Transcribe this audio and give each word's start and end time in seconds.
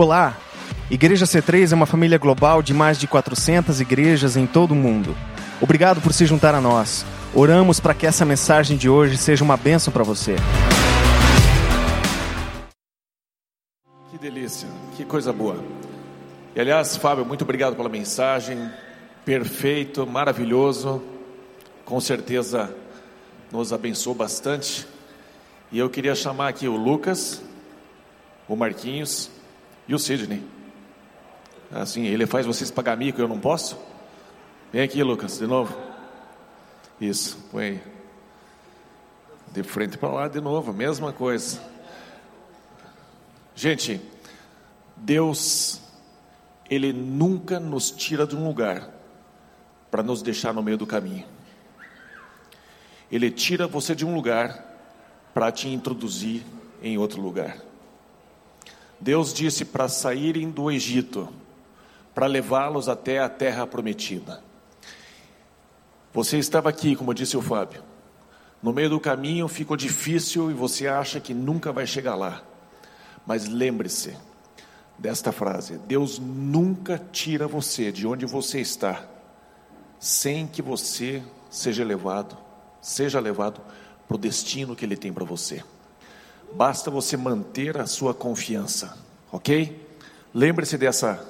Olá! 0.00 0.34
Igreja 0.90 1.26
C3 1.26 1.72
é 1.72 1.74
uma 1.74 1.84
família 1.84 2.16
global 2.16 2.62
de 2.62 2.72
mais 2.72 2.98
de 2.98 3.06
400 3.06 3.82
igrejas 3.82 4.34
em 4.34 4.46
todo 4.46 4.70
o 4.70 4.74
mundo. 4.74 5.14
Obrigado 5.60 6.00
por 6.00 6.14
se 6.14 6.24
juntar 6.24 6.54
a 6.54 6.60
nós. 6.60 7.04
Oramos 7.34 7.80
para 7.80 7.92
que 7.92 8.06
essa 8.06 8.24
mensagem 8.24 8.78
de 8.78 8.88
hoje 8.88 9.18
seja 9.18 9.44
uma 9.44 9.58
bênção 9.58 9.92
para 9.92 10.02
você. 10.02 10.36
Que 14.10 14.16
delícia, 14.16 14.66
que 14.96 15.04
coisa 15.04 15.34
boa. 15.34 15.62
E 16.56 16.60
aliás, 16.62 16.96
Fábio, 16.96 17.26
muito 17.26 17.42
obrigado 17.42 17.76
pela 17.76 17.90
mensagem. 17.90 18.70
Perfeito, 19.22 20.06
maravilhoso. 20.06 21.02
Com 21.84 22.00
certeza 22.00 22.74
nos 23.52 23.70
abençoou 23.70 24.16
bastante. 24.16 24.88
E 25.70 25.78
eu 25.78 25.90
queria 25.90 26.14
chamar 26.14 26.48
aqui 26.48 26.66
o 26.66 26.74
Lucas, 26.74 27.42
o 28.48 28.56
Marquinhos 28.56 29.38
e 29.90 29.94
o 29.94 29.98
Sidney. 29.98 30.40
Assim, 31.68 32.06
ele 32.06 32.24
faz 32.24 32.46
vocês 32.46 32.70
pagar 32.70 32.96
mico, 32.96 33.20
eu 33.20 33.26
não 33.26 33.40
posso? 33.40 33.76
Vem 34.72 34.82
aqui, 34.82 35.02
Lucas, 35.02 35.36
de 35.36 35.48
novo. 35.48 35.76
Isso, 37.00 37.44
põe 37.50 37.64
aí. 37.64 37.82
De 39.50 39.64
frente 39.64 39.98
para 39.98 40.08
lá 40.10 40.28
de 40.28 40.40
novo, 40.40 40.72
mesma 40.72 41.12
coisa. 41.12 41.60
Gente, 43.52 44.00
Deus, 44.96 45.80
Ele 46.70 46.92
nunca 46.92 47.58
nos 47.58 47.90
tira 47.90 48.24
de 48.24 48.36
um 48.36 48.46
lugar 48.46 48.88
para 49.90 50.04
nos 50.04 50.22
deixar 50.22 50.54
no 50.54 50.62
meio 50.62 50.78
do 50.78 50.86
caminho. 50.86 51.26
Ele 53.10 53.28
tira 53.28 53.66
você 53.66 53.92
de 53.92 54.06
um 54.06 54.14
lugar 54.14 54.64
para 55.34 55.50
te 55.50 55.68
introduzir 55.68 56.44
em 56.80 56.96
outro 56.96 57.20
lugar. 57.20 57.70
Deus 59.00 59.32
disse 59.32 59.64
para 59.64 59.88
saírem 59.88 60.50
do 60.50 60.70
Egito, 60.70 61.28
para 62.14 62.26
levá-los 62.26 62.88
até 62.88 63.18
a 63.18 63.28
terra 63.28 63.66
prometida. 63.66 64.42
Você 66.12 66.38
estava 66.38 66.68
aqui, 66.68 66.94
como 66.94 67.14
disse 67.14 67.36
o 67.36 67.42
Fábio. 67.42 67.82
No 68.62 68.72
meio 68.72 68.90
do 68.90 69.00
caminho 69.00 69.48
ficou 69.48 69.76
difícil 69.76 70.50
e 70.50 70.54
você 70.54 70.86
acha 70.86 71.18
que 71.18 71.32
nunca 71.32 71.72
vai 71.72 71.86
chegar 71.86 72.14
lá. 72.14 72.42
Mas 73.26 73.48
lembre-se 73.48 74.14
desta 74.98 75.32
frase: 75.32 75.78
Deus 75.78 76.18
nunca 76.18 77.00
tira 77.10 77.48
você 77.48 77.90
de 77.90 78.06
onde 78.06 78.26
você 78.26 78.60
está, 78.60 79.06
sem 79.98 80.46
que 80.46 80.60
você 80.60 81.22
seja 81.48 81.84
levado, 81.84 82.36
seja 82.82 83.18
levado 83.18 83.62
para 84.06 84.14
o 84.16 84.18
destino 84.18 84.76
que 84.76 84.84
Ele 84.84 84.96
tem 84.96 85.12
para 85.12 85.24
você. 85.24 85.64
Basta 86.52 86.90
você 86.90 87.16
manter 87.16 87.78
a 87.78 87.86
sua 87.86 88.12
confiança, 88.12 88.96
ok? 89.30 89.88
Lembre-se 90.34 90.76
dessa 90.76 91.26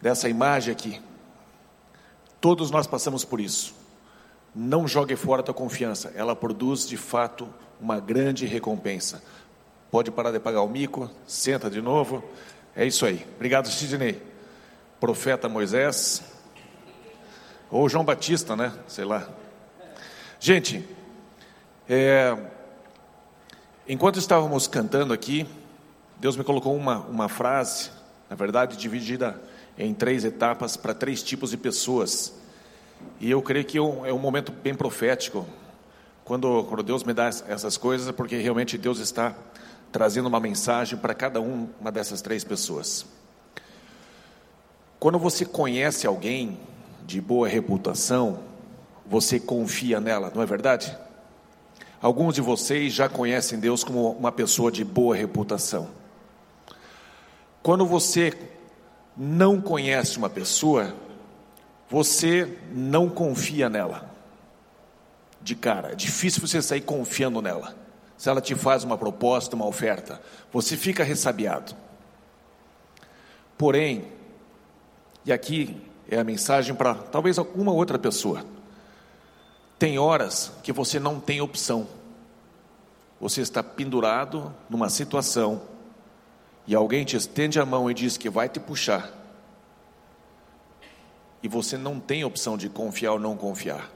dessa 0.00 0.28
imagem 0.28 0.72
aqui. 0.72 1.00
Todos 2.40 2.70
nós 2.70 2.86
passamos 2.86 3.24
por 3.24 3.40
isso. 3.40 3.74
Não 4.54 4.88
jogue 4.88 5.14
fora 5.14 5.42
a 5.42 5.44
tua 5.44 5.54
confiança, 5.54 6.12
ela 6.14 6.34
produz 6.34 6.88
de 6.88 6.96
fato 6.96 7.48
uma 7.80 8.00
grande 8.00 8.46
recompensa. 8.46 9.22
Pode 9.90 10.10
parar 10.10 10.30
de 10.30 10.40
pagar 10.40 10.62
o 10.62 10.68
mico, 10.68 11.10
senta 11.26 11.70
de 11.70 11.80
novo. 11.80 12.22
É 12.74 12.86
isso 12.86 13.04
aí. 13.04 13.26
Obrigado, 13.36 13.68
Sidney. 13.68 14.20
Profeta 14.98 15.48
Moisés. 15.48 16.22
Ou 17.70 17.88
João 17.88 18.04
Batista, 18.04 18.56
né? 18.56 18.72
Sei 18.86 19.04
lá. 19.04 19.28
Gente, 20.38 20.88
é, 21.88 22.36
enquanto 23.92 24.20
estávamos 24.20 24.68
cantando 24.68 25.12
aqui, 25.12 25.48
Deus 26.20 26.36
me 26.36 26.44
colocou 26.44 26.76
uma, 26.76 26.98
uma 26.98 27.28
frase, 27.28 27.90
na 28.28 28.36
verdade, 28.36 28.76
dividida 28.76 29.42
em 29.76 29.92
três 29.92 30.24
etapas 30.24 30.76
para 30.76 30.94
três 30.94 31.24
tipos 31.24 31.50
de 31.50 31.56
pessoas. 31.56 32.32
E 33.18 33.28
eu 33.28 33.42
creio 33.42 33.64
que 33.64 33.78
é 33.78 33.82
um, 33.82 34.06
é 34.06 34.12
momento 34.12 34.52
bem 34.52 34.76
profético. 34.76 35.44
Quando, 36.24 36.62
quando 36.68 36.84
Deus 36.84 37.02
me 37.02 37.12
dá 37.12 37.26
essas 37.26 37.76
coisas, 37.76 38.06
é 38.06 38.12
porque 38.12 38.36
realmente 38.36 38.78
Deus 38.78 39.00
está 39.00 39.34
trazendo 39.90 40.28
uma 40.28 40.38
mensagem 40.38 40.96
para 40.96 41.12
cada 41.12 41.40
um, 41.40 41.68
uma 41.80 41.90
dessas 41.90 42.22
três 42.22 42.44
pessoas. 42.44 43.04
Quando 45.00 45.18
você 45.18 45.44
conhece 45.44 46.06
alguém 46.06 46.60
de 47.04 47.20
boa 47.20 47.48
reputação, 47.48 48.38
você 49.04 49.40
confia 49.40 49.98
nela, 49.98 50.30
não 50.32 50.42
é 50.42 50.46
verdade? 50.46 50.96
Alguns 52.00 52.34
de 52.34 52.40
vocês 52.40 52.94
já 52.94 53.08
conhecem 53.08 53.60
Deus 53.60 53.84
como 53.84 54.12
uma 54.12 54.32
pessoa 54.32 54.72
de 54.72 54.82
boa 54.84 55.14
reputação. 55.14 55.90
Quando 57.62 57.84
você 57.84 58.32
não 59.14 59.60
conhece 59.60 60.16
uma 60.16 60.30
pessoa, 60.30 60.94
você 61.90 62.58
não 62.72 63.08
confia 63.08 63.68
nela. 63.68 64.10
De 65.42 65.54
cara, 65.54 65.92
é 65.92 65.94
difícil 65.94 66.40
você 66.40 66.62
sair 66.62 66.80
confiando 66.80 67.42
nela. 67.42 67.74
Se 68.16 68.30
ela 68.30 68.40
te 68.40 68.54
faz 68.54 68.82
uma 68.82 68.96
proposta, 68.96 69.54
uma 69.54 69.66
oferta, 69.66 70.22
você 70.50 70.76
fica 70.76 71.04
ressabiado. 71.04 71.74
Porém, 73.58 74.06
e 75.24 75.32
aqui 75.32 75.76
é 76.08 76.18
a 76.18 76.24
mensagem 76.24 76.74
para 76.74 76.94
talvez 76.94 77.38
alguma 77.38 77.72
outra 77.72 77.98
pessoa. 77.98 78.42
Tem 79.80 79.98
horas 79.98 80.52
que 80.62 80.74
você 80.74 81.00
não 81.00 81.18
tem 81.18 81.40
opção. 81.40 81.88
Você 83.18 83.40
está 83.40 83.62
pendurado 83.62 84.54
numa 84.68 84.90
situação 84.90 85.62
e 86.66 86.74
alguém 86.74 87.02
te 87.02 87.16
estende 87.16 87.58
a 87.58 87.64
mão 87.64 87.90
e 87.90 87.94
diz 87.94 88.18
que 88.18 88.28
vai 88.28 88.46
te 88.46 88.60
puxar, 88.60 89.10
e 91.42 91.48
você 91.48 91.78
não 91.78 91.98
tem 91.98 92.24
opção 92.24 92.58
de 92.58 92.68
confiar 92.68 93.12
ou 93.12 93.18
não 93.18 93.34
confiar. 93.38 93.90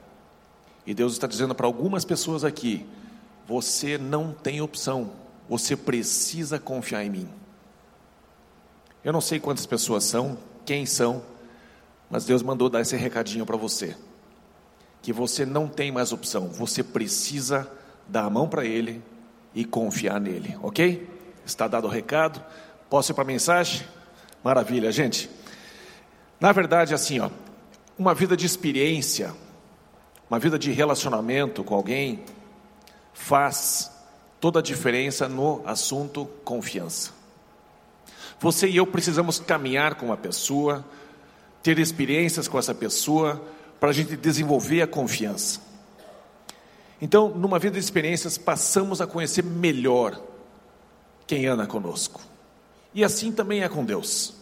E 0.87 0.95
Deus 0.95 1.13
está 1.13 1.27
dizendo 1.27 1.55
para 1.55 1.67
algumas 1.67 2.03
pessoas 2.03 2.45
aqui: 2.45 2.87
você 3.47 3.99
não 3.99 4.33
tem 4.33 4.63
opção, 4.63 5.11
você 5.51 5.77
precisa 5.77 6.59
confiar 6.59 7.05
em 7.05 7.11
mim. 7.11 7.29
Eu 9.05 9.13
não 9.13 9.21
sei 9.21 9.39
quantas 9.39 9.67
pessoas 9.67 10.05
são, 10.05 10.39
quem 10.65 10.87
são, 10.87 11.23
mas 12.09 12.25
Deus 12.25 12.43
mandou 12.43 12.71
dar 12.71 12.81
esse 12.81 12.97
recadinho 12.97 13.45
para 13.45 13.59
você: 13.59 13.95
que 15.05 15.13
você 15.13 15.45
não 15.45 15.69
tem 15.69 15.93
mais 15.93 16.13
opção, 16.13 16.49
você 16.49 16.83
precisa 16.83 17.71
dar 18.09 18.25
a 18.25 18.31
mão 18.31 18.49
para 18.49 18.65
Ele 18.65 19.03
e 19.55 19.63
confiar 19.63 20.19
nele, 20.19 20.57
ok? 20.63 21.07
Está 21.45 21.69
dado 21.69 21.87
o 21.87 21.91
recado. 21.91 22.43
Posso 22.89 23.13
ir 23.13 23.15
para 23.15 23.23
a 23.23 23.27
mensagem? 23.27 23.87
Maravilha, 24.43 24.91
gente. 24.91 25.29
Na 26.41 26.53
verdade, 26.53 26.95
assim, 26.95 27.21
ó, 27.21 27.29
uma 27.99 28.15
vida 28.15 28.35
de 28.35 28.47
experiência, 28.47 29.35
uma 30.31 30.39
vida 30.39 30.59
de 30.59 30.73
relacionamento 30.73 31.63
com 31.63 31.75
alguém, 31.75 32.25
faz 33.13 33.93
toda 34.41 34.61
a 34.61 34.63
diferença 34.63 35.29
no 35.29 35.61
assunto 35.67 36.25
confiança. 36.47 37.11
Você 38.41 38.69
e 38.69 38.79
eu 38.79 38.87
precisamos 38.87 39.39
caminhar 39.39 39.97
com 39.97 40.07
uma 40.07 40.17
pessoa, 40.17 40.83
ter 41.63 41.79
experiências 41.79 42.49
com 42.49 42.59
essa 42.59 42.75
pessoa, 42.75 43.43
para 43.85 43.91
a 43.91 43.93
gente 43.93 44.17
desenvolver 44.17 44.81
a 44.81 44.87
confiança. 44.87 45.61
Então, 47.03 47.29
numa 47.29 47.59
vida 47.59 47.75
de 47.75 47.85
experiências, 47.85 48.39
passamos 48.39 49.03
a 49.03 49.07
conhecer 49.07 49.45
melhor 49.45 50.19
quem 51.27 51.45
anda 51.45 51.67
conosco. 51.67 52.23
E 52.95 53.05
assim 53.05 53.31
também 53.31 53.63
é 53.63 53.69
com 53.69 53.85
Deus. 53.85 54.37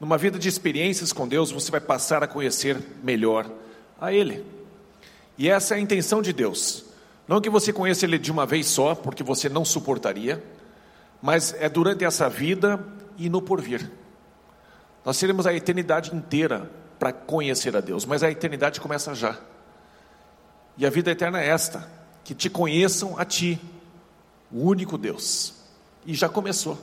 Numa 0.00 0.16
vida 0.16 0.38
de 0.38 0.48
experiências 0.48 1.12
com 1.12 1.28
Deus, 1.28 1.52
você 1.52 1.70
vai 1.70 1.82
passar 1.82 2.22
a 2.22 2.26
conhecer 2.26 2.78
melhor 3.04 3.52
a 4.00 4.14
Ele. 4.14 4.46
E 5.36 5.50
essa 5.50 5.74
é 5.74 5.76
a 5.76 5.80
intenção 5.82 6.22
de 6.22 6.32
Deus. 6.32 6.86
Não 7.28 7.38
que 7.38 7.50
você 7.50 7.74
conheça 7.74 8.06
Ele 8.06 8.16
de 8.16 8.32
uma 8.32 8.46
vez 8.46 8.66
só, 8.66 8.94
porque 8.94 9.22
você 9.22 9.50
não 9.50 9.62
suportaria, 9.62 10.42
mas 11.20 11.54
é 11.58 11.68
durante 11.68 12.02
essa 12.02 12.30
vida 12.30 12.82
e 13.18 13.28
no 13.28 13.42
porvir. 13.42 13.90
Nós 15.04 15.18
teremos 15.18 15.46
a 15.46 15.52
eternidade 15.52 16.16
inteira 16.16 16.79
para 17.00 17.14
conhecer 17.14 17.74
a 17.74 17.80
Deus, 17.80 18.04
mas 18.04 18.22
a 18.22 18.30
eternidade 18.30 18.78
começa 18.78 19.14
já. 19.14 19.38
E 20.76 20.84
a 20.84 20.90
vida 20.90 21.10
eterna 21.10 21.40
é 21.40 21.48
esta: 21.48 21.90
que 22.22 22.34
te 22.34 22.50
conheçam 22.50 23.18
a 23.18 23.24
Ti, 23.24 23.58
o 24.52 24.66
único 24.66 24.98
Deus. 24.98 25.54
E 26.04 26.14
já 26.14 26.28
começou. 26.28 26.78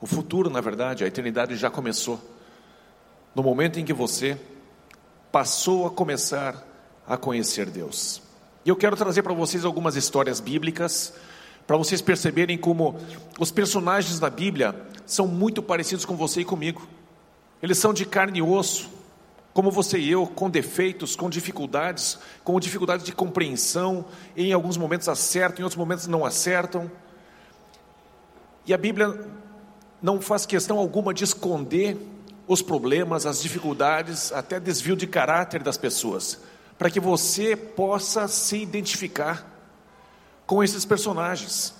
O 0.00 0.06
futuro, 0.06 0.50
na 0.50 0.60
verdade, 0.60 1.02
a 1.02 1.06
eternidade 1.06 1.56
já 1.56 1.70
começou. 1.70 2.20
No 3.34 3.42
momento 3.42 3.80
em 3.80 3.84
que 3.84 3.92
você 3.92 4.38
passou 5.32 5.86
a 5.86 5.90
começar 5.90 6.62
a 7.06 7.16
conhecer 7.16 7.70
Deus. 7.70 8.22
E 8.64 8.68
eu 8.68 8.76
quero 8.76 8.96
trazer 8.96 9.22
para 9.22 9.32
vocês 9.32 9.64
algumas 9.64 9.96
histórias 9.96 10.40
bíblicas, 10.40 11.14
para 11.66 11.76
vocês 11.76 12.02
perceberem 12.02 12.58
como 12.58 12.96
os 13.38 13.50
personagens 13.50 14.18
da 14.18 14.28
Bíblia 14.28 14.74
são 15.06 15.26
muito 15.26 15.62
parecidos 15.62 16.04
com 16.04 16.16
você 16.16 16.40
e 16.40 16.44
comigo. 16.44 16.86
Eles 17.62 17.78
são 17.78 17.94
de 17.94 18.04
carne 18.04 18.40
e 18.40 18.42
osso, 18.42 18.95
como 19.56 19.70
você 19.70 19.96
e 19.98 20.10
eu, 20.10 20.26
com 20.26 20.50
defeitos, 20.50 21.16
com 21.16 21.30
dificuldades, 21.30 22.18
com 22.44 22.60
dificuldade 22.60 23.04
de 23.04 23.12
compreensão, 23.12 24.04
em 24.36 24.52
alguns 24.52 24.76
momentos 24.76 25.08
acertam, 25.08 25.60
em 25.60 25.62
outros 25.62 25.78
momentos 25.78 26.06
não 26.06 26.26
acertam. 26.26 26.92
E 28.66 28.74
a 28.74 28.76
Bíblia 28.76 29.18
não 30.02 30.20
faz 30.20 30.44
questão 30.44 30.76
alguma 30.76 31.14
de 31.14 31.24
esconder 31.24 31.96
os 32.46 32.60
problemas, 32.60 33.24
as 33.24 33.40
dificuldades, 33.40 34.30
até 34.30 34.60
desvio 34.60 34.94
de 34.94 35.06
caráter 35.06 35.62
das 35.62 35.78
pessoas, 35.78 36.38
para 36.76 36.90
que 36.90 37.00
você 37.00 37.56
possa 37.56 38.28
se 38.28 38.58
identificar 38.58 39.50
com 40.44 40.62
esses 40.62 40.84
personagens. 40.84 41.72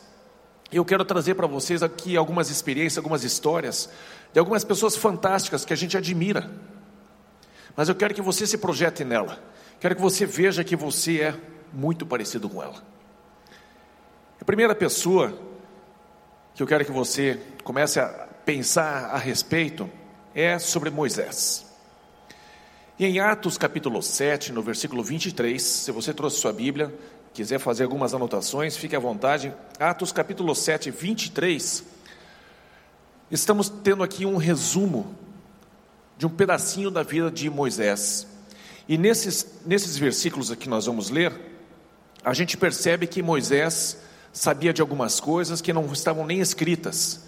Eu 0.73 0.83
quero 0.83 1.05
trazer 1.05 1.35
para 1.35 1.47
vocês 1.47 1.83
aqui 1.83 2.17
algumas 2.17 2.49
experiências, 2.49 2.97
algumas 2.97 3.23
histórias 3.23 3.91
de 4.33 4.39
algumas 4.39 4.65
pessoas 4.65 4.97
fantásticas 4.97 5.67
que 5.67 5.75
a 5.75 5.77
gente 5.77 5.95
admira. 5.95 6.51
Mas 7.77 7.89
eu 7.89 7.95
quero 7.95 8.15
que 8.15 8.23
você 8.23 8.47
se 8.47 8.57
projete 8.57 9.05
nela. 9.05 9.39
Quero 9.79 9.95
que 9.95 10.01
você 10.01 10.25
veja 10.25 10.65
que 10.65 10.75
você 10.75 11.21
é 11.21 11.35
muito 11.73 12.07
parecido 12.07 12.49
com 12.49 12.63
ela. 12.63 12.83
A 14.41 14.45
primeira 14.45 14.75
pessoa 14.75 15.37
que 16.55 16.63
eu 16.63 16.67
quero 16.67 16.85
que 16.85 16.93
você 16.93 17.39
comece 17.63 18.01
a 18.01 18.09
pensar 18.47 19.11
a 19.11 19.19
respeito 19.19 19.91
é 20.35 20.59
sobre 20.59 20.89
Moisés. 20.89 21.67
E 22.99 23.05
em 23.05 23.21
Atos 23.21 23.59
capítulo 23.59 24.03
7, 24.03 24.53
no 24.53 24.63
versículo 24.63 25.03
23, 25.03 25.63
se 25.63 25.93
você 25.93 26.15
trouxe 26.15 26.39
sua 26.39 26.55
Bíblia, 26.55 26.95
quiser 27.35 27.59
fazer 27.59 27.85
algumas 27.85 28.15
anotações, 28.15 28.75
fique 28.75 28.97
à 28.97 28.99
vontade. 28.99 29.53
Atos 29.79 30.13
capítulo 30.13 30.55
7, 30.55 30.91
23. 30.91 31.85
Estamos 33.31 33.69
tendo 33.69 34.03
aqui 34.03 34.25
um 34.25 34.39
resumo 34.39 35.15
de 36.17 36.27
um 36.27 36.31
pedacinho 36.31 36.91
da 36.91 37.03
vida 37.03 37.31
de 37.31 37.49
Moisés. 37.51 38.27
E 38.89 38.97
nesses, 38.97 39.61
nesses 39.67 39.99
versículos 39.99 40.51
aqui 40.51 40.69
nós 40.69 40.87
vamos 40.87 41.11
ler, 41.11 41.33
a 42.25 42.33
gente 42.33 42.57
percebe 42.57 43.07
que 43.07 43.23
Moisés 43.23 43.99
sabia 44.33 44.73
de 44.73 44.81
algumas 44.81 45.21
coisas 45.21 45.61
que 45.61 45.73
não 45.73 45.93
estavam 45.93 46.27
nem 46.27 46.41
escritas 46.41 47.25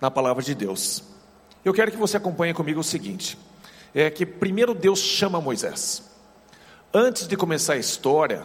na 0.00 0.10
palavra 0.10 0.42
de 0.42 0.54
Deus. 0.54 1.02
Eu 1.64 1.72
quero 1.72 1.90
que 1.90 1.96
você 1.96 2.16
acompanhe 2.16 2.52
comigo 2.52 2.80
o 2.80 2.84
seguinte: 2.84 3.38
é 3.94 4.10
que 4.10 4.26
primeiro 4.26 4.74
Deus 4.74 4.98
chama 4.98 5.40
Moisés. 5.40 6.10
Antes 6.92 7.26
de 7.26 7.36
começar 7.36 7.74
a 7.74 7.78
história 7.78 8.44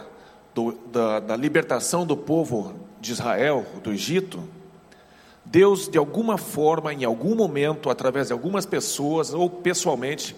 do, 0.54 0.72
da, 0.90 1.20
da 1.20 1.36
libertação 1.36 2.06
do 2.06 2.16
povo 2.16 2.74
de 3.00 3.12
Israel 3.12 3.66
do 3.82 3.92
Egito, 3.92 4.42
Deus, 5.50 5.88
de 5.88 5.96
alguma 5.96 6.36
forma, 6.36 6.92
em 6.92 7.04
algum 7.04 7.34
momento, 7.34 7.88
através 7.88 8.26
de 8.26 8.34
algumas 8.34 8.66
pessoas 8.66 9.32
ou 9.32 9.48
pessoalmente, 9.48 10.36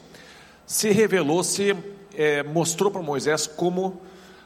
se 0.65 0.91
revelou, 0.91 1.43
se 1.43 1.77
é, 2.15 2.45
mostrou 2.45 2.93
para 2.93 3.03
Moisés 3.03 3.45
como 3.45 4.01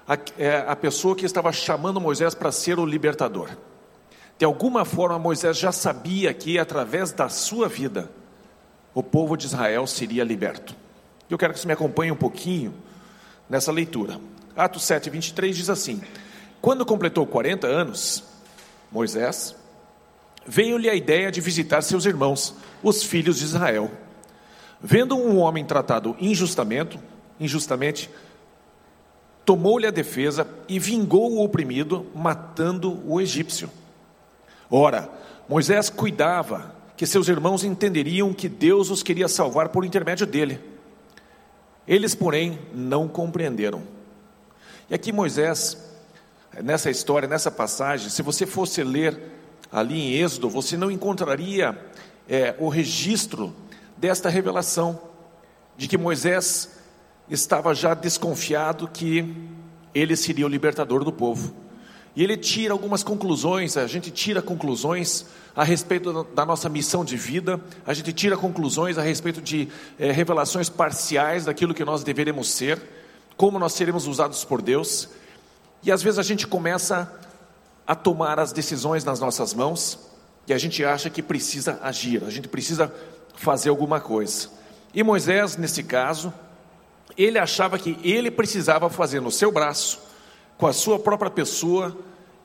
a, 0.09 0.17
é, 0.39 0.65
a 0.67 0.75
pessoa 0.75 1.15
que 1.15 1.27
estava 1.27 1.53
chamando 1.53 2.01
Moisés 2.01 2.35
para 2.35 2.51
ser 2.51 2.79
o 2.79 2.87
libertador. 2.87 3.51
De 4.39 4.45
alguma 4.47 4.87
forma, 4.87 5.19
Moisés 5.19 5.59
já 5.59 5.71
sabia 5.71 6.33
que, 6.33 6.59
através 6.59 7.13
da 7.13 7.29
sua 7.29 7.69
vida, 7.69 8.11
o 8.95 9.03
povo 9.03 9.37
de 9.37 9.45
Israel 9.45 9.87
seria 9.87 10.25
liberto. 10.25 10.75
Eu 11.29 11.37
quero 11.37 11.53
que 11.53 11.61
você 11.61 11.67
me 11.67 11.75
acompanhe 11.75 12.11
um 12.11 12.17
pouquinho 12.17 12.73
nessa 13.51 13.71
leitura. 13.71 14.19
Atos 14.57 14.85
7, 14.85 15.11
23 15.11 15.55
diz 15.55 15.69
assim: 15.69 16.01
Quando 16.63 16.87
completou 16.87 17.27
40 17.27 17.67
anos, 17.67 18.25
Moisés 18.91 19.55
veio-lhe 20.47 20.89
a 20.89 20.95
ideia 20.95 21.31
de 21.31 21.41
visitar 21.41 21.83
seus 21.83 22.05
irmãos, 22.05 22.55
os 22.83 23.03
filhos 23.03 23.39
de 23.39 23.45
Israel. 23.45 23.91
Vendo 24.81 25.17
um 25.17 25.39
homem 25.39 25.65
tratado 25.65 26.17
injustamente, 26.21 26.99
injustamente, 27.41 28.11
tomou-lhe 29.45 29.87
a 29.87 29.91
defesa 29.91 30.47
e 30.69 30.79
vingou 30.79 31.33
o 31.33 31.45
oprimido, 31.45 32.07
matando 32.15 33.01
o 33.07 33.21
egípcio. 33.21 33.71
Ora, 34.71 35.11
Moisés 35.49 35.91
cuidava 35.91 36.75
que 36.97 37.07
seus 37.07 37.29
irmãos 37.29 37.65
entenderiam 37.65 38.33
que 38.33 38.49
Deus 38.49 38.91
os 38.91 39.03
queria 39.03 39.29
salvar 39.29 39.69
por 39.69 39.85
intermédio 39.85 40.27
dele. 40.27 40.61
Eles, 41.87 42.15
porém, 42.15 42.59
não 42.73 43.09
compreenderam. 43.09 43.83
E 44.89 44.95
aqui 44.95 45.13
Moisés, 45.13 45.77
nessa 46.63 46.91
história, 46.91 47.29
nessa 47.29 47.51
passagem, 47.51 48.09
se 48.09 48.23
você 48.23 48.47
fosse 48.47 48.83
ler 48.83 49.34
ali 49.75 50.01
em 50.01 50.13
Êxodo, 50.23 50.49
você 50.49 50.77
não 50.77 50.89
encontraria 50.89 51.77
é, 52.29 52.55
o 52.61 52.69
registro 52.69 53.53
desta 53.97 54.29
revelação, 54.29 55.01
de 55.77 55.89
que 55.89 55.99
Moisés 55.99 56.79
estava 57.29 57.75
já 57.75 57.93
desconfiado 57.93 58.87
que 58.87 59.35
ele 59.93 60.15
seria 60.15 60.47
o 60.47 60.49
libertador 60.49 61.03
do 61.03 61.13
povo. 61.13 61.53
E 62.15 62.23
ele 62.23 62.37
tira 62.37 62.73
algumas 62.73 63.03
conclusões, 63.03 63.77
a 63.77 63.89
gente 63.89 64.13
tira 64.13 64.41
conclusões 64.41 65.27
a 65.57 65.65
respeito 65.65 66.23
da 66.23 66.47
nossa 66.47 66.69
missão 66.69 67.05
de 67.05 67.17
vida, 67.17 67.61
a 67.85 67.93
gente 67.93 68.13
tira 68.13 68.37
conclusões 68.37 68.97
a 68.97 69.03
respeito 69.03 69.43
de 69.43 69.69
é, 69.99 70.13
revelações 70.13 70.69
parciais 70.69 71.47
daquilo 71.47 71.75
que 71.75 71.85
nós 71.85 72.05
deveremos 72.05 72.49
ser, 72.49 72.81
como 73.37 73.59
nós 73.59 73.73
seremos 73.73 74.07
usados 74.07 74.45
por 74.45 74.63
Deus, 74.63 75.09
e 75.83 75.91
às 75.91 76.01
vezes 76.01 76.21
a 76.21 76.23
gente 76.23 76.47
começa 76.47 77.13
a 77.87 77.95
tomar 77.95 78.39
as 78.39 78.53
decisões 78.53 79.05
nas 79.05 79.21
nossas 79.21 79.53
mãos 79.53 79.99
e 80.47 80.53
a 80.53 80.59
gente 80.59 80.85
acha 80.85 81.09
que 81.09 81.23
precisa 81.23 81.79
agir, 81.83 82.23
a 82.25 82.31
gente 82.31 82.49
precisa 82.49 82.93
fazer 83.37 83.71
alguma 83.71 84.01
coisa. 84.01 84.49
E 84.95 85.03
Moisés, 85.03 85.57
nesse 85.57 85.83
caso, 85.83 86.33
ele 87.17 87.39
achava 87.39 87.79
que 87.79 87.99
ele 88.03 88.31
precisava 88.31 88.89
fazer 88.91 89.21
no 89.21 89.31
seu 89.31 89.51
braço, 89.51 90.01
com 90.57 90.67
a 90.67 90.73
sua 90.73 90.99
própria 90.99 91.31
pessoa, 91.31 91.97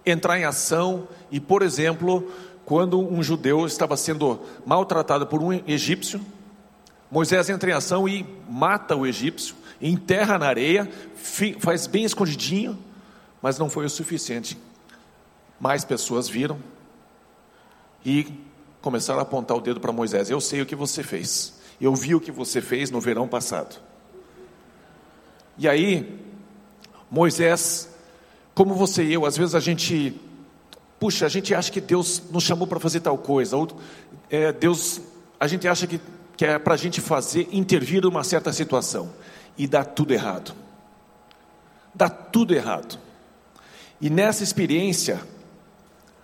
entrar 0.06 0.40
em 0.40 0.46
ação 0.46 1.08
e, 1.30 1.40
por 1.40 1.62
exemplo, 1.62 2.32
quando 2.66 3.00
um 3.00 3.22
judeu 3.22 3.66
estava 3.66 3.96
sendo 3.98 4.40
maltratado 4.66 5.28
por 5.28 5.42
um 5.42 5.54
egípcio, 5.68 6.22
Moisés 7.12 7.50
entra 7.50 7.72
em 7.72 7.74
ação 7.74 8.08
e 8.08 8.26
mata 8.48 8.96
o 8.96 9.06
egípcio, 9.06 9.56
enterra 9.82 10.38
na 10.38 10.48
areia, 10.48 10.90
faz 11.60 11.88
bem 11.88 12.04
escondidinho, 12.04 12.78
mas 13.42 13.58
não 13.58 13.70
foi 13.70 13.86
o 13.86 13.90
suficiente 13.90 14.58
mais 15.60 15.84
pessoas 15.84 16.30
viram 16.30 16.60
e 18.06 18.28
começaram 18.82 19.20
a 19.20 19.24
apontar 19.24 19.58
o 19.58 19.62
dedo 19.62 19.80
para 19.80 19.92
Moisés. 19.92 20.30
Eu 20.30 20.40
sei 20.40 20.62
o 20.62 20.66
que 20.66 20.76
você 20.76 21.04
fez. 21.04 21.60
Eu 21.80 21.94
vi 21.96 22.16
o 22.16 22.22
que 22.22 22.32
você 22.32 22.62
fez 22.62 22.90
no 22.90 23.00
verão 23.00 23.28
passado. 23.28 23.80
E 25.58 25.68
aí, 25.68 26.20
Moisés, 27.12 27.90
como 28.54 28.74
você 28.74 29.04
e 29.04 29.14
eu, 29.14 29.26
às 29.26 29.38
vezes 29.38 29.56
a 29.56 29.60
gente, 29.60 30.20
puxa, 31.00 31.26
a 31.26 31.30
gente 31.30 31.54
acha 31.54 31.72
que 31.72 31.82
Deus 31.82 32.22
nos 32.32 32.44
chamou 32.44 32.68
para 32.68 32.80
fazer 32.80 33.02
tal 33.02 33.18
coisa, 33.18 33.58
ou 33.58 33.68
é, 34.30 34.52
Deus, 34.54 35.02
a 35.40 35.48
gente 35.48 35.68
acha 35.68 35.86
que, 35.86 36.00
que 36.38 36.46
é 36.46 36.58
para 36.60 36.76
a 36.76 36.78
gente 36.78 37.02
fazer, 37.02 37.48
intervir 37.52 38.04
numa 38.04 38.24
certa 38.24 38.54
situação, 38.54 39.10
e 39.58 39.68
dá 39.68 39.84
tudo 39.84 40.14
errado. 40.14 40.54
Dá 41.94 42.10
tudo 42.10 42.54
errado. 42.54 42.98
E 44.00 44.10
nessa 44.10 44.44
experiência, 44.44 45.22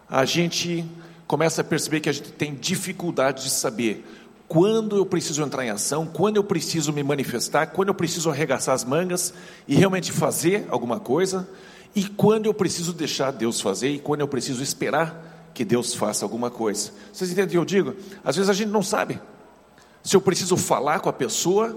a 0.09 0.25
gente 0.25 0.85
começa 1.27 1.61
a 1.61 1.63
perceber 1.63 1.99
que 1.99 2.09
a 2.09 2.13
gente 2.13 2.31
tem 2.31 2.53
dificuldade 2.53 3.43
de 3.43 3.49
saber 3.49 4.05
quando 4.47 4.95
eu 4.95 5.05
preciso 5.05 5.41
entrar 5.41 5.65
em 5.65 5.69
ação, 5.69 6.05
quando 6.05 6.37
eu 6.37 6.43
preciso 6.43 6.93
me 6.93 7.01
manifestar, 7.01 7.67
quando 7.67 7.89
eu 7.89 7.95
preciso 7.95 8.29
arregaçar 8.29 8.75
as 8.75 8.83
mangas 8.83 9.33
e 9.67 9.75
realmente 9.75 10.11
fazer 10.11 10.67
alguma 10.69 10.99
coisa, 10.99 11.47
e 11.95 12.03
quando 12.03 12.45
eu 12.45 12.53
preciso 12.53 12.93
deixar 12.93 13.31
Deus 13.31 13.59
fazer 13.59 13.89
e 13.89 13.99
quando 13.99 14.21
eu 14.21 14.27
preciso 14.27 14.61
esperar 14.61 15.49
que 15.53 15.65
Deus 15.65 15.95
faça 15.95 16.25
alguma 16.25 16.51
coisa. 16.51 16.91
Vocês 17.11 17.31
entendem 17.31 17.47
o 17.47 17.51
que 17.51 17.57
eu 17.57 17.65
digo? 17.65 17.95
Às 18.23 18.35
vezes 18.35 18.49
a 18.49 18.53
gente 18.53 18.69
não 18.69 18.83
sabe 18.83 19.19
se 20.03 20.15
eu 20.15 20.21
preciso 20.21 20.55
falar 20.57 20.99
com 20.99 21.09
a 21.09 21.13
pessoa, 21.13 21.75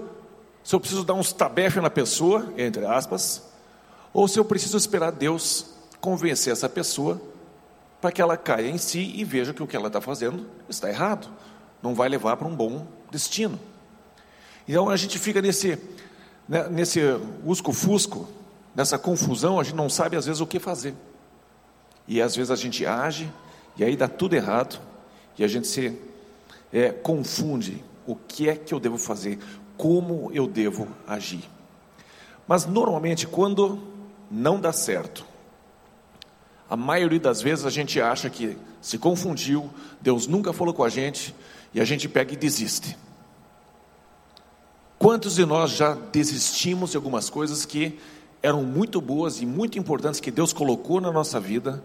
se 0.63 0.75
eu 0.75 0.79
preciso 0.79 1.03
dar 1.03 1.15
uns 1.15 1.31
tabefes 1.31 1.81
na 1.81 1.89
pessoa, 1.89 2.53
entre 2.57 2.85
aspas, 2.85 3.41
ou 4.13 4.27
se 4.27 4.37
eu 4.37 4.45
preciso 4.45 4.77
esperar 4.77 5.11
Deus 5.11 5.65
convencer 5.99 6.53
essa 6.53 6.69
pessoa 6.69 7.19
para 8.01 8.11
que 8.11 8.21
ela 8.21 8.37
caia 8.37 8.69
em 8.69 8.77
si 8.77 9.13
e 9.15 9.23
veja 9.23 9.53
que 9.53 9.61
o 9.61 9.67
que 9.67 9.75
ela 9.75 9.87
está 9.87 9.99
fazendo 9.99 10.45
está 10.69 10.89
errado, 10.89 11.29
não 11.81 11.93
vai 11.93 12.07
levar 12.07 12.37
para 12.37 12.47
um 12.47 12.55
bom 12.55 12.87
destino. 13.11 13.59
Então 14.67 14.89
a 14.89 14.95
gente 14.95 15.17
fica 15.17 15.41
nesse, 15.41 15.77
né, 16.47 16.67
nesse 16.69 17.01
usco-fusco, 17.43 18.27
nessa 18.75 18.97
confusão, 18.97 19.59
a 19.59 19.63
gente 19.63 19.75
não 19.75 19.89
sabe 19.89 20.15
às 20.15 20.25
vezes 20.25 20.41
o 20.41 20.47
que 20.47 20.59
fazer. 20.59 20.95
E 22.07 22.21
às 22.21 22.35
vezes 22.35 22.51
a 22.51 22.55
gente 22.55 22.85
age 22.85 23.31
e 23.75 23.83
aí 23.83 23.95
dá 23.95 24.07
tudo 24.07 24.35
errado 24.35 24.79
e 25.37 25.43
a 25.43 25.47
gente 25.47 25.67
se 25.67 25.97
é, 26.71 26.91
confunde 26.91 27.83
o 28.05 28.15
que 28.15 28.49
é 28.49 28.55
que 28.55 28.73
eu 28.73 28.79
devo 28.79 28.97
fazer, 28.97 29.39
como 29.77 30.31
eu 30.33 30.47
devo 30.47 30.87
agir. 31.07 31.43
Mas 32.47 32.65
normalmente 32.65 33.27
quando 33.27 33.79
não 34.29 34.59
dá 34.59 34.71
certo, 34.71 35.25
a 36.69 36.77
maioria 36.77 37.19
das 37.19 37.41
vezes 37.41 37.65
a 37.65 37.69
gente 37.69 37.99
acha 37.99 38.29
que 38.29 38.57
se 38.81 38.97
confundiu, 38.97 39.69
Deus 39.99 40.27
nunca 40.27 40.53
falou 40.53 40.73
com 40.73 40.83
a 40.83 40.89
gente 40.89 41.33
e 41.73 41.81
a 41.81 41.85
gente 41.85 42.07
pega 42.07 42.33
e 42.33 42.37
desiste. 42.37 42.95
Quantos 44.97 45.35
de 45.35 45.45
nós 45.45 45.71
já 45.71 45.95
desistimos 46.11 46.91
de 46.91 46.97
algumas 46.97 47.29
coisas 47.29 47.65
que 47.65 47.99
eram 48.43 48.63
muito 48.63 49.01
boas 49.01 49.41
e 49.41 49.45
muito 49.45 49.79
importantes 49.79 50.19
que 50.19 50.29
Deus 50.29 50.53
colocou 50.53 51.01
na 51.01 51.11
nossa 51.11 51.39
vida 51.39 51.83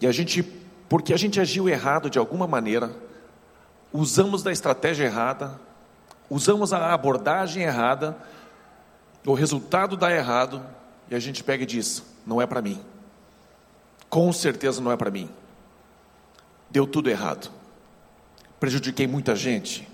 e 0.00 0.06
a 0.06 0.12
gente 0.12 0.42
porque 0.90 1.14
a 1.14 1.16
gente 1.16 1.40
agiu 1.40 1.68
errado 1.68 2.10
de 2.10 2.18
alguma 2.18 2.48
maneira, 2.48 2.90
usamos 3.92 4.42
da 4.42 4.50
estratégia 4.50 5.04
errada, 5.04 5.60
usamos 6.28 6.72
a 6.72 6.92
abordagem 6.92 7.62
errada, 7.62 8.16
o 9.24 9.32
resultado 9.32 9.96
dá 9.96 10.10
errado, 10.10 10.60
e 11.08 11.14
a 11.14 11.20
gente 11.20 11.44
pega 11.44 11.62
e 11.62 11.66
diz: 11.66 12.02
não 12.26 12.42
é 12.42 12.46
para 12.46 12.60
mim. 12.60 12.80
Com 14.10 14.32
certeza 14.32 14.80
não 14.80 14.90
é 14.90 14.96
para 14.96 15.10
mim. 15.10 15.30
Deu 16.68 16.86
tudo 16.86 17.08
errado. 17.08 17.50
Prejudiquei 18.58 19.06
muita 19.06 19.36
gente. 19.36 19.88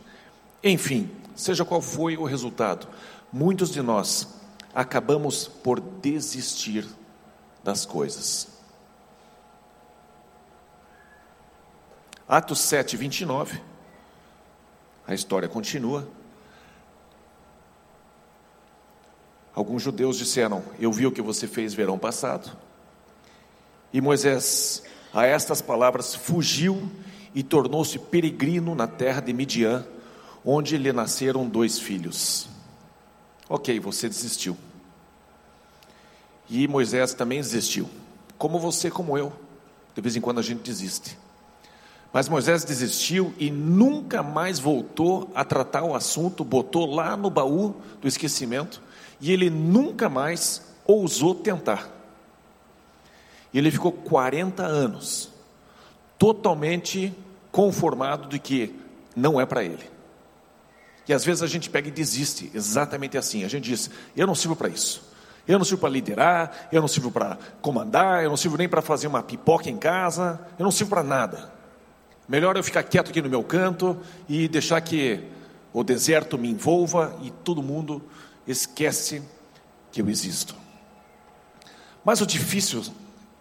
Enfim, 0.65 1.11
seja 1.37 1.65
qual 1.65 1.83
foi 1.83 2.17
o 2.17 2.25
resultado, 2.25 2.89
muitos 3.31 3.71
de 3.71 3.83
nós 3.83 4.27
acabamos 4.75 5.47
por 5.47 5.79
desistir 5.81 6.87
das 7.63 7.87
coisas. 7.87 8.49
Atos 12.29 12.61
7, 12.61 12.97
29. 12.97 13.63
A 15.07 15.15
história 15.15 15.49
continua. 15.49 16.09
Alguns 19.55 19.83
judeus 19.83 20.19
disseram: 20.19 20.63
Eu 20.79 20.93
vi 20.93 21.07
o 21.07 21.13
que 21.13 21.23
você 21.23 21.47
fez 21.47 21.73
verão 21.73 21.99
passado. 21.99 22.66
E 23.97 24.01
Moisés, 24.03 24.83
a 25.11 25.25
estas 25.25 25.63
palavras, 25.63 26.15
fugiu 26.15 26.87
e 27.35 27.43
tornou-se 27.43 27.99
peregrino 27.99 28.75
na 28.75 28.87
terra 28.87 29.23
de 29.23 29.33
Midian, 29.33 29.87
onde 30.45 30.77
lhe 30.77 30.93
nasceram 30.93 31.49
dois 31.49 31.79
filhos. 31.79 32.47
Ok, 33.49 33.81
você 33.81 34.07
desistiu. 34.07 34.55
E 36.47 36.69
Moisés 36.69 37.15
também 37.15 37.41
desistiu. 37.41 37.89
Como 38.37 38.59
você, 38.59 38.91
como 38.91 39.17
eu. 39.17 39.33
De 39.95 40.03
vez 40.03 40.15
em 40.15 40.21
quando 40.21 40.41
a 40.41 40.43
gente 40.43 40.61
desiste. 40.61 41.19
Mas 42.13 42.29
Moisés 42.29 42.65
desistiu 42.65 43.33
e 43.39 43.51
nunca 43.51 44.23
mais 44.23 44.59
voltou 44.59 45.31
a 45.35 45.43
tratar 45.43 45.85
o 45.85 45.95
assunto, 45.95 46.45
botou 46.45 46.85
lá 46.85 47.17
no 47.17 47.31
baú 47.31 47.75
do 48.03 48.07
esquecimento 48.07 48.83
e 49.23 49.33
ele 49.33 49.49
nunca 49.49 50.07
mais 50.11 50.61
ousou 50.85 51.35
tentar. 51.35 51.96
E 53.57 53.59
ele 53.59 53.71
ficou 53.71 53.91
40 53.91 54.63
anos 54.63 55.31
totalmente 56.19 57.15
conformado 57.51 58.29
de 58.29 58.39
que 58.39 58.79
não 59.17 59.41
é 59.41 59.47
para 59.47 59.65
ele. 59.65 59.91
E 61.09 61.15
às 61.15 61.25
vezes 61.25 61.43
a 61.43 61.47
gente 61.47 61.71
pega 61.71 61.89
e 61.89 61.91
desiste, 61.91 62.51
exatamente 62.53 63.17
assim. 63.17 63.45
A 63.45 63.49
gente 63.49 63.65
diz: 63.65 63.91
eu 64.15 64.27
não 64.27 64.35
sirvo 64.35 64.55
para 64.55 64.69
isso. 64.69 65.03
Eu 65.49 65.57
não 65.57 65.65
sirvo 65.65 65.81
para 65.81 65.89
liderar, 65.89 66.69
eu 66.71 66.83
não 66.83 66.89
sirvo 66.89 67.11
para 67.11 67.39
comandar, 67.63 68.23
eu 68.23 68.29
não 68.29 68.37
sirvo 68.37 68.59
nem 68.59 68.69
para 68.69 68.83
fazer 68.83 69.07
uma 69.07 69.23
pipoca 69.23 69.71
em 69.71 69.79
casa, 69.79 70.39
eu 70.59 70.65
não 70.65 70.71
sirvo 70.71 70.91
para 70.91 71.03
nada. 71.03 71.51
Melhor 72.29 72.59
eu 72.59 72.63
ficar 72.63 72.83
quieto 72.83 73.09
aqui 73.09 73.23
no 73.23 73.31
meu 73.31 73.43
canto 73.43 73.99
e 74.29 74.49
deixar 74.49 74.83
que 74.83 75.25
o 75.73 75.83
deserto 75.83 76.37
me 76.37 76.51
envolva 76.51 77.19
e 77.23 77.31
todo 77.31 77.63
mundo 77.63 78.05
esquece 78.47 79.23
que 79.91 80.03
eu 80.03 80.11
existo. 80.11 80.55
Mas 82.05 82.21
o 82.21 82.27
difícil 82.27 82.85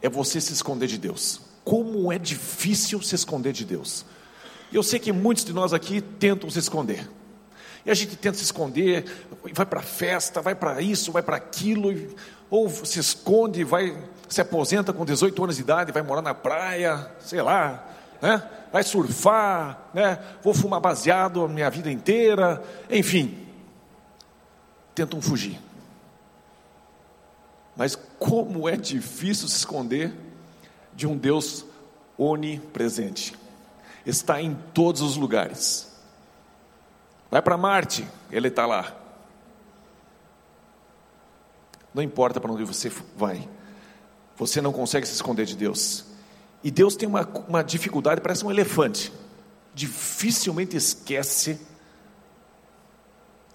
é 0.02 0.10
você 0.10 0.40
se 0.40 0.54
esconder 0.54 0.88
de 0.88 0.98
Deus. 0.98 1.42
Como 1.64 2.12
é 2.12 2.20
difícil 2.20 3.02
se 3.02 3.16
esconder 3.16 3.54
de 3.54 3.66
Deus. 3.66 4.06
Eu 4.72 4.84
sei 4.84 5.00
que 5.00 5.12
muitos 5.12 5.46
de 5.46 5.54
nós 5.54 5.74
aqui 5.74 6.02
tentam 6.02 6.50
se 6.50 6.60
esconder. 6.60 7.10
E 7.86 7.92
a 7.92 7.94
gente 7.94 8.16
tenta 8.16 8.38
se 8.38 8.44
esconder, 8.44 9.06
vai 9.54 9.66
para 9.66 9.82
festa, 9.82 10.42
vai 10.42 10.56
para 10.56 10.82
isso, 10.82 11.12
vai 11.12 11.22
para 11.22 11.36
aquilo, 11.36 11.94
ou 12.50 12.68
se 12.68 13.00
esconde, 13.00 13.64
vai 13.64 13.96
se 14.28 14.42
aposenta 14.42 14.92
com 14.92 15.06
18 15.06 15.44
anos 15.44 15.56
de 15.58 15.62
idade, 15.62 15.92
vai 15.92 16.02
morar 16.02 16.22
na 16.22 16.34
praia, 16.34 17.12
sei 17.20 17.44
lá, 17.44 17.88
né? 18.20 18.42
vai 18.74 18.84
surfar, 18.84 19.90
né? 19.94 20.18
vou 20.44 20.54
fumar 20.54 20.80
baseado 20.80 21.46
a 21.46 21.48
minha 21.48 21.70
vida 21.70 21.92
inteira, 21.92 22.62
enfim, 22.90 23.38
tentam 24.96 25.22
fugir. 25.22 25.60
Mas 27.76 27.96
como 28.18 28.70
é 28.70 28.78
difícil 28.78 29.48
se 29.48 29.58
esconder 29.58 30.14
de 30.96 31.06
um 31.06 31.18
Deus 31.18 31.66
onipresente, 32.18 33.36
está 34.06 34.42
em 34.42 34.56
todos 34.74 35.02
os 35.02 35.18
lugares. 35.18 35.94
Vai 37.30 37.42
para 37.42 37.58
Marte, 37.58 38.08
ele 38.32 38.48
está 38.48 38.66
lá. 38.66 38.96
Não 41.94 42.02
importa 42.02 42.40
para 42.40 42.52
onde 42.52 42.64
você 42.64 42.92
vai, 43.16 43.48
você 44.38 44.62
não 44.62 44.72
consegue 44.72 45.08
se 45.08 45.14
esconder 45.14 45.46
de 45.46 45.56
Deus. 45.56 46.06
E 46.64 46.72
Deus 46.72 46.96
tem 46.96 47.08
uma, 47.08 47.28
uma 47.48 47.64
dificuldade, 47.64 48.22
parece 48.22 48.46
um 48.46 48.52
elefante, 48.52 49.12
dificilmente 49.74 50.76
esquece 50.76 51.60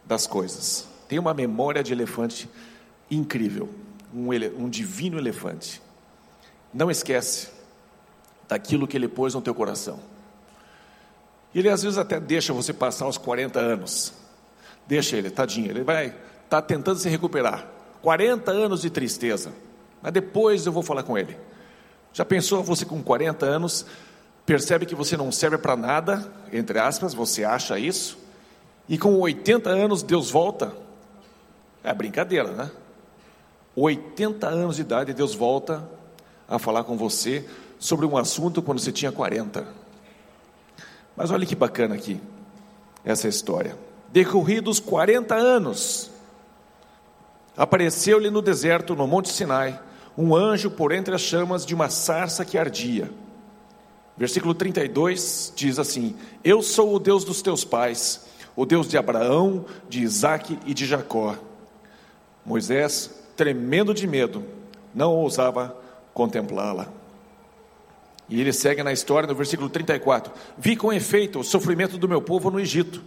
das 0.05 0.27
coisas. 0.27 0.87
Tem 1.09 1.19
uma 1.19 1.35
memória 1.35 1.83
de 1.83 1.93
elefante 1.93 2.49
incrível, 3.11 3.69
um, 4.15 4.33
ele, 4.33 4.49
um 4.57 4.69
divino 4.69 5.19
elefante. 5.19 5.81
Não 6.73 6.91
esquece 6.91 7.49
daquilo 8.49 8.87
que 8.87 8.97
ele 8.97 9.09
pôs 9.09 9.35
no 9.35 9.41
teu 9.41 9.55
coração. 9.55 10.01
Ele 11.55 11.69
às 11.69 11.83
vezes 11.83 11.99
até 11.99 12.21
deixa 12.21 12.53
você 12.53 12.73
passar 12.73 13.07
os 13.07 13.19
40 13.19 13.59
anos. 13.59 14.13
Deixa 14.87 15.17
ele, 15.17 15.31
tadinho, 15.31 15.71
ele 15.71 15.83
vai 15.83 16.15
tá 16.49 16.61
tentando 16.61 16.99
se 16.99 17.09
recuperar. 17.09 17.67
40 18.03 18.51
anos 18.51 18.83
de 18.83 18.91
tristeza. 18.91 19.53
Mas 20.03 20.13
depois 20.13 20.67
eu 20.67 20.73
vou 20.73 20.83
falar 20.83 21.03
com 21.03 21.17
ele. 21.17 21.37
Já 22.13 22.25
pensou 22.25 22.63
você 22.63 22.85
com 22.85 23.01
40 23.03 23.47
anos, 23.47 23.87
percebe 24.45 24.85
que 24.85 24.95
você 24.95 25.17
não 25.17 25.31
serve 25.31 25.59
para 25.59 25.77
nada, 25.77 26.33
entre 26.53 26.79
aspas, 26.79 27.15
você 27.15 27.45
acha 27.45 27.79
isso, 27.79 28.19
e 28.89 28.99
com 28.99 29.15
80 29.15 29.71
anos 29.71 30.03
Deus 30.03 30.31
volta? 30.31 30.75
É 31.85 31.95
brincadeira, 31.95 32.51
né? 32.51 32.71
80 33.77 34.47
anos 34.49 34.77
de 34.77 34.83
idade 34.83 35.13
Deus 35.13 35.35
volta 35.35 35.89
a 36.49 36.59
falar 36.59 36.85
com 36.85 36.97
você 36.97 37.49
sobre 37.79 38.05
um 38.05 38.17
assunto 38.17 38.61
quando 38.61 38.81
você 38.81 38.93
tinha 38.93 39.13
40. 39.13 39.67
Mas 41.17 41.31
olha 41.31 41.47
que 41.47 41.55
bacana 41.55 41.95
aqui, 41.95 42.21
essa 43.05 43.29
história. 43.29 43.77
Decorridos 44.13 44.81
40 44.81 45.35
anos, 45.35 46.11
apareceu-lhe 47.57 48.31
no 48.31 48.43
deserto, 48.43 48.97
no 48.97 49.07
Monte 49.07 49.29
Sinai, 49.29 49.81
um 50.17 50.35
anjo 50.35 50.71
por 50.71 50.93
entre 50.93 51.15
as 51.15 51.21
chamas 51.21 51.65
de 51.65 51.75
uma 51.75 51.89
sarça 51.89 52.45
que 52.45 52.59
ardia. 52.59 53.11
Versículo 54.17 54.55
32 54.55 55.53
diz 55.55 55.79
assim: 55.79 56.17
Eu 56.45 56.63
sou 56.63 56.95
o 56.95 56.99
Deus 56.99 57.25
dos 57.25 57.41
teus 57.41 57.65
pais, 57.65 58.27
o 58.57 58.67
Deus 58.67 58.89
de 58.89 58.99
Abraão, 58.99 59.65
de 59.89 60.03
Isaque 60.03 60.59
e 60.67 60.75
de 60.75 60.85
Jacó. 60.85 61.37
Moisés, 62.45 63.20
tremendo 63.41 63.95
de 63.95 64.07
medo, 64.07 64.45
não 64.95 65.15
ousava 65.15 65.75
contemplá-la. 66.13 66.93
E 68.29 68.39
ele 68.39 68.53
segue 68.53 68.83
na 68.83 68.93
história 68.93 69.27
no 69.27 69.35
versículo 69.35 69.71
34: 69.71 70.31
Vi 70.59 70.77
com 70.77 70.93
efeito 70.93 71.41
o 71.41 71.43
sofrimento 71.45 71.97
do 71.97 72.07
meu 72.07 72.21
povo 72.21 72.51
no 72.51 72.61
Egito, 72.61 73.03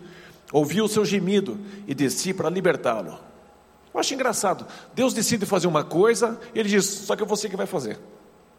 ouvi 0.52 0.82
o 0.82 0.88
seu 0.88 1.06
gemido 1.06 1.60
e 1.88 1.94
desci 1.94 2.34
para 2.34 2.50
libertá-lo. 2.50 3.20
Eu 3.94 4.00
acho 4.00 4.16
engraçado. 4.16 4.66
Deus 4.96 5.14
decide 5.14 5.46
fazer 5.46 5.68
uma 5.68 5.84
coisa, 5.84 6.40
ele 6.56 6.68
diz: 6.68 6.84
Só 6.84 7.16
que 7.16 7.22
é 7.22 7.26
você 7.28 7.48
que 7.48 7.56
vai 7.56 7.68
fazer. 7.68 8.00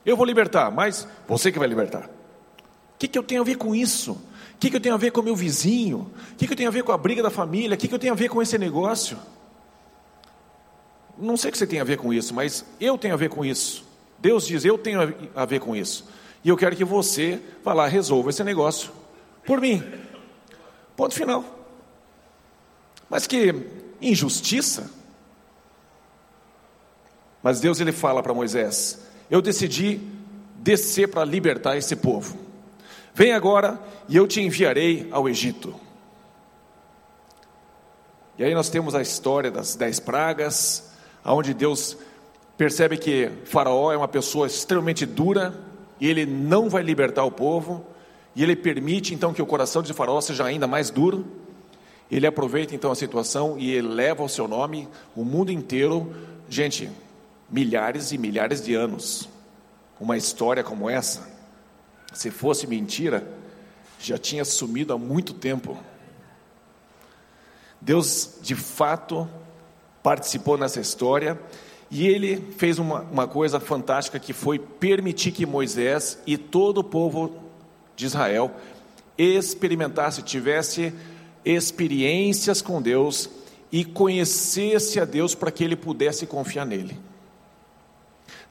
Eu 0.07 0.17
vou 0.17 0.25
libertar, 0.25 0.71
mas 0.71 1.09
você 1.27 1.51
que 1.51 1.59
vai 1.59 1.67
libertar. 1.67 2.05
O 2.05 2.99
que, 3.01 3.09
que 3.09 3.19
eu 3.19 3.23
tenho 3.25 3.41
a 3.41 3.45
ver 3.45 3.57
com 3.57 3.75
isso? 3.75 4.13
O 4.13 4.59
que, 4.61 4.71
que 4.71 4.77
eu 4.77 4.81
tenho 4.81 4.95
a 4.95 4.99
ver 4.99 5.11
com 5.11 5.21
o 5.21 5.25
meu 5.25 5.35
vizinho? 5.35 6.09
O 6.31 6.37
que, 6.37 6.47
que 6.47 6.53
eu 6.53 6.57
tenho 6.57 6.69
a 6.69 6.73
ver 6.73 6.85
com 6.85 6.93
a 6.93 6.97
briga 6.97 7.21
da 7.21 7.31
família? 7.31 7.75
O 7.75 7.77
que, 7.77 7.89
que 7.89 7.95
eu 7.95 7.99
tenho 7.99 8.13
a 8.13 8.17
ver 8.17 8.29
com 8.29 8.41
esse 8.41 8.57
negócio? 8.57 9.19
Não 11.17 11.37
sei 11.37 11.51
o 11.51 11.53
que 11.53 11.59
você 11.59 11.67
tem 11.67 11.81
a 11.81 11.85
ver 11.85 11.97
com 11.97 12.13
isso, 12.13 12.35
mas 12.35 12.65
eu 12.81 12.99
tenho 12.99 13.15
a 13.15 13.17
ver 13.17 13.29
com 13.29 13.45
isso. 13.45 13.85
Deus 14.19 14.47
diz: 14.47 14.65
Eu 14.65 14.77
tenho 14.79 15.15
a 15.35 15.45
ver 15.45 15.61
com 15.61 15.77
isso. 15.77 16.09
E 16.43 16.49
eu 16.49 16.57
quero 16.57 16.77
que 16.77 16.85
você 16.85 17.41
vá 17.63 17.73
lá, 17.73 17.87
resolva 17.87 18.31
esse 18.31 18.43
negócio 18.43 18.91
por 19.47 19.61
mim. 19.61 19.83
Ponto 20.97 21.15
final. 21.15 21.45
Mas 23.09 23.27
que 23.27 23.55
injustiça. 24.01 24.91
Mas 27.43 27.61
Deus 27.61 27.81
ele 27.81 27.93
fala 27.93 28.23
para 28.23 28.35
Moisés: 28.35 28.99
Eu 29.31 29.41
decidi 29.41 30.01
descer 30.57 31.09
para 31.09 31.25
libertar 31.25 31.77
esse 31.77 31.95
povo. 31.95 32.39
Vem 33.15 33.33
agora 33.33 33.79
e 34.09 34.17
eu 34.17 34.27
te 34.27 34.41
enviarei 34.41 35.09
ao 35.13 35.29
Egito. 35.29 35.79
E 38.37 38.43
aí 38.43 38.53
nós 38.53 38.69
temos 38.69 38.95
a 38.95 39.03
história 39.03 39.51
das 39.51 39.77
dez 39.77 40.01
pragas, 40.01 40.91
aonde 41.25 41.55
Deus 41.55 41.97
percebe 42.57 42.99
que 42.99 43.31
Faraó 43.47 43.93
é 43.93 43.97
uma 43.97 44.07
pessoa 44.07 44.47
extremamente 44.47 45.07
dura 45.07 45.55
e 46.01 46.09
ele 46.09 46.27
não 46.27 46.69
vai 46.69 46.83
libertar 46.83 47.25
o 47.25 47.31
povo, 47.31 47.85
e 48.37 48.43
ele 48.43 48.57
permite 48.57 49.15
então 49.15 49.33
que 49.33 49.41
o 49.41 49.47
coração 49.47 49.83
de 49.83 49.93
Faraó 49.93 50.21
seja 50.21 50.45
ainda 50.45 50.67
mais 50.67 50.91
duro. 50.91 51.25
Ele 52.11 52.27
aproveita 52.27 52.75
então 52.75 52.91
a 52.91 52.95
situação 52.95 53.57
e 53.59 53.73
eleva 53.75 54.23
o 54.23 54.29
seu 54.29 54.49
nome, 54.49 54.89
o 55.15 55.25
mundo 55.25 55.53
inteiro. 55.53 56.15
Gente, 56.49 56.91
milhares 57.49 58.13
e 58.13 58.19
milhares 58.19 58.63
de 58.63 58.75
anos. 58.75 59.29
Uma 60.01 60.17
história 60.17 60.65
como 60.65 60.91
essa 60.91 61.33
Se 62.13 62.31
fosse 62.31 62.67
mentira, 62.67 63.27
já 63.99 64.19
tinha 64.19 64.45
sumido 64.45 64.93
há 64.93 64.99
muito 64.99 65.33
tempo. 65.33 65.79
Deus, 67.81 68.39
de 68.43 68.55
fato, 68.55 69.29
participou 70.05 70.59
nessa 70.59 70.81
história 70.81 71.41
e 71.91 72.07
ele 72.07 72.37
fez 72.59 72.79
uma, 72.79 73.01
uma 73.11 73.27
coisa 73.27 73.59
fantástica 73.59 74.21
que 74.21 74.35
foi 74.35 74.59
permitir 74.59 75.33
que 75.33 75.47
Moisés 75.47 76.19
e 76.27 76.37
todo 76.37 76.79
o 76.79 76.85
povo 76.85 77.35
de 77.97 78.05
Israel 78.05 78.51
experimentasse, 79.17 80.23
tivesse 80.23 80.93
experiências 81.43 82.61
com 82.61 82.83
Deus 82.83 83.31
e 83.73 83.83
conhecesse 83.83 85.01
a 85.01 85.07
Deus 85.07 85.35
para 85.35 85.51
que 85.51 85.65
ele 85.65 85.75
pudesse 85.75 86.27
confiar 86.27 86.67
nele. 86.67 86.99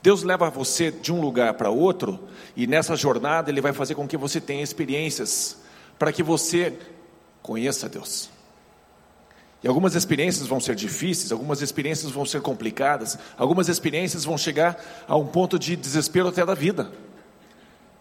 Deus 0.02 0.24
leva 0.24 0.50
você 0.50 0.90
de 0.90 1.14
um 1.14 1.22
lugar 1.22 1.54
para 1.54 1.70
outro 1.70 2.20
e 2.56 2.66
nessa 2.66 2.96
jornada 2.96 3.52
ele 3.52 3.62
vai 3.62 3.74
fazer 3.74 3.94
com 3.94 4.08
que 4.08 4.18
você 4.18 4.42
tenha 4.42 4.64
experiências 4.64 5.58
para 6.00 6.12
que 6.12 6.24
você 6.24 6.80
conheça 7.44 7.88
Deus. 7.88 8.33
E 9.64 9.68
algumas 9.68 9.96
experiências 9.96 10.46
vão 10.46 10.60
ser 10.60 10.76
difíceis, 10.76 11.32
algumas 11.32 11.62
experiências 11.62 12.12
vão 12.12 12.26
ser 12.26 12.42
complicadas, 12.42 13.18
algumas 13.38 13.70
experiências 13.70 14.26
vão 14.26 14.38
chegar 14.38 14.78
a 15.08 15.16
um 15.16 15.26
ponto 15.26 15.58
de 15.58 15.78
desespero 15.78 16.28
até 16.28 16.46
da 16.46 16.54
vida. 16.54 16.92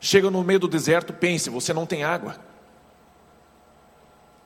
Chega 0.00 0.28
no 0.28 0.42
meio 0.42 0.58
do 0.58 0.66
deserto, 0.66 1.12
pense, 1.12 1.48
você 1.48 1.72
não 1.72 1.86
tem 1.86 2.02
água. 2.02 2.36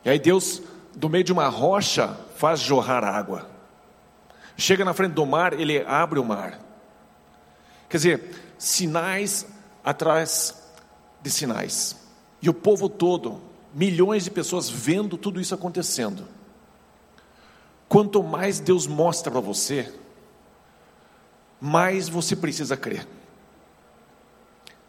E 0.05 0.11
aí 0.11 0.19
Deus, 0.19 0.61
do 0.95 1.09
meio 1.09 1.25
de 1.25 1.33
uma 1.33 1.49
rocha, 1.49 2.15
faz 2.37 2.61
jorrar 2.61 3.03
água. 3.03 3.49
Chega 4.55 4.85
na 4.85 4.93
frente 4.93 5.13
do 5.13 5.25
mar, 5.25 5.59
ele 5.59 5.83
abre 5.87 6.19
o 6.19 6.25
mar. 6.25 6.61
Quer 7.89 7.97
dizer, 7.97 8.31
sinais 8.59 9.47
atrás 9.83 10.63
de 11.23 11.31
sinais. 11.31 11.97
E 12.43 12.51
o 12.51 12.55
povo 12.55 12.91
todo, 12.91 13.41
milhões 13.75 14.25
de 14.25 14.31
pessoas 14.31 14.69
vendo 14.69 15.17
tudo 15.17 15.41
isso 15.41 15.55
acontecendo. 15.55 16.36
Quanto 17.89 18.23
mais 18.23 18.59
Deus 18.59 18.87
mostra 18.87 19.31
para 19.31 19.41
você, 19.41 19.93
mais 21.61 22.09
você 22.09 22.35
precisa 22.35 22.77
crer. 22.77 23.07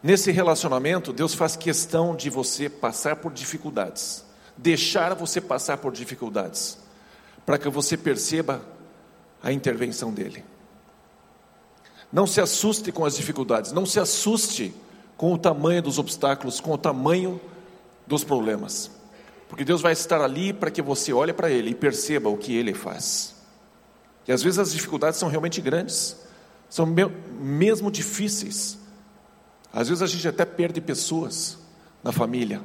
Nesse 0.02 0.30
relacionamento, 0.30 1.12
Deus 1.12 1.34
faz 1.34 1.56
questão 1.56 2.14
de 2.14 2.30
você 2.30 2.68
passar 2.68 3.16
por 3.16 3.32
dificuldades, 3.32 4.24
deixar 4.56 5.14
você 5.14 5.40
passar 5.40 5.78
por 5.78 5.92
dificuldades, 5.92 6.78
para 7.44 7.58
que 7.58 7.68
você 7.68 7.96
perceba 7.96 8.62
a 9.42 9.52
intervenção 9.52 10.12
dEle. 10.12 10.44
Não 12.12 12.26
se 12.26 12.40
assuste 12.40 12.90
com 12.90 13.04
as 13.04 13.16
dificuldades, 13.16 13.72
não 13.72 13.84
se 13.84 14.00
assuste 14.00 14.74
com 15.16 15.32
o 15.32 15.38
tamanho 15.38 15.82
dos 15.82 15.98
obstáculos, 15.98 16.60
com 16.60 16.72
o 16.72 16.78
tamanho 16.78 17.40
dos 18.06 18.24
problemas. 18.24 18.97
Porque 19.48 19.64
Deus 19.64 19.80
vai 19.80 19.92
estar 19.92 20.20
ali 20.20 20.52
para 20.52 20.70
que 20.70 20.82
você 20.82 21.12
olhe 21.12 21.32
para 21.32 21.50
Ele 21.50 21.70
e 21.70 21.74
perceba 21.74 22.28
o 22.28 22.36
que 22.36 22.54
Ele 22.54 22.74
faz. 22.74 23.34
E 24.26 24.32
às 24.32 24.42
vezes 24.42 24.58
as 24.58 24.72
dificuldades 24.72 25.18
são 25.18 25.28
realmente 25.28 25.60
grandes, 25.60 26.16
são 26.68 26.86
mesmo 27.40 27.90
difíceis. 27.90 28.78
Às 29.72 29.88
vezes 29.88 30.02
a 30.02 30.06
gente 30.06 30.28
até 30.28 30.44
perde 30.44 30.80
pessoas 30.80 31.58
na 32.02 32.12
família, 32.12 32.62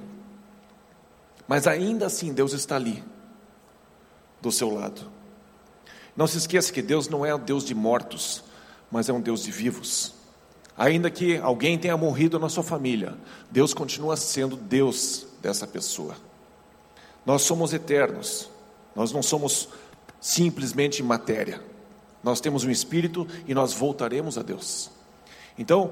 mas 1.47 1.67
ainda 1.67 2.05
assim 2.05 2.33
Deus 2.33 2.53
está 2.53 2.75
ali, 2.75 3.03
do 4.41 4.51
seu 4.51 4.69
lado. 4.73 5.09
Não 6.15 6.27
se 6.27 6.37
esqueça 6.37 6.71
que 6.71 6.81
Deus 6.81 7.07
não 7.07 7.25
é 7.25 7.33
o 7.33 7.39
Deus 7.39 7.63
de 7.65 7.73
mortos, 7.73 8.43
mas 8.91 9.09
é 9.09 9.13
um 9.13 9.21
Deus 9.21 9.43
de 9.43 9.51
vivos. 9.51 10.13
Ainda 10.77 11.09
que 11.09 11.37
alguém 11.37 11.77
tenha 11.77 11.95
morrido 11.95 12.39
na 12.39 12.49
sua 12.49 12.63
família, 12.63 13.15
Deus 13.49 13.73
continua 13.73 14.17
sendo 14.17 14.55
Deus 14.55 15.25
dessa 15.41 15.65
pessoa. 15.65 16.15
Nós 17.25 17.41
somos 17.43 17.73
eternos, 17.73 18.49
nós 18.95 19.11
não 19.11 19.23
somos 19.23 19.69
simplesmente 20.19 21.01
matéria. 21.01 21.61
Nós 22.23 22.39
temos 22.39 22.63
um 22.63 22.71
espírito 22.71 23.27
e 23.47 23.53
nós 23.53 23.73
voltaremos 23.73 24.37
a 24.37 24.41
Deus. 24.41 24.89
Então, 25.57 25.91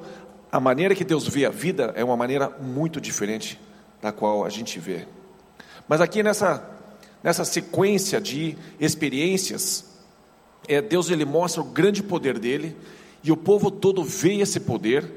a 0.52 0.60
maneira 0.60 0.96
que 0.96 1.04
Deus 1.04 1.28
vê 1.28 1.46
a 1.46 1.50
vida 1.50 1.94
é 1.96 2.04
uma 2.04 2.16
maneira 2.16 2.50
muito 2.50 3.00
diferente 3.00 3.60
da 4.02 4.12
qual 4.12 4.46
a 4.46 4.50
gente 4.50 4.80
vê. 4.80 5.06
Mas 5.88 6.02
aqui 6.02 6.24
nessa, 6.24 6.70
nessa 7.24 7.46
sequência 7.46 8.20
de 8.20 8.58
experiências, 8.80 9.86
é, 10.68 10.82
Deus 10.82 11.10
ele 11.10 11.26
mostra 11.26 11.62
o 11.62 11.66
grande 11.66 12.02
poder 12.02 12.40
dele 12.40 12.76
e 13.24 13.32
o 13.32 13.38
povo 13.38 13.70
todo 13.70 14.04
vê 14.04 14.36
esse 14.36 14.60
poder 14.60 15.10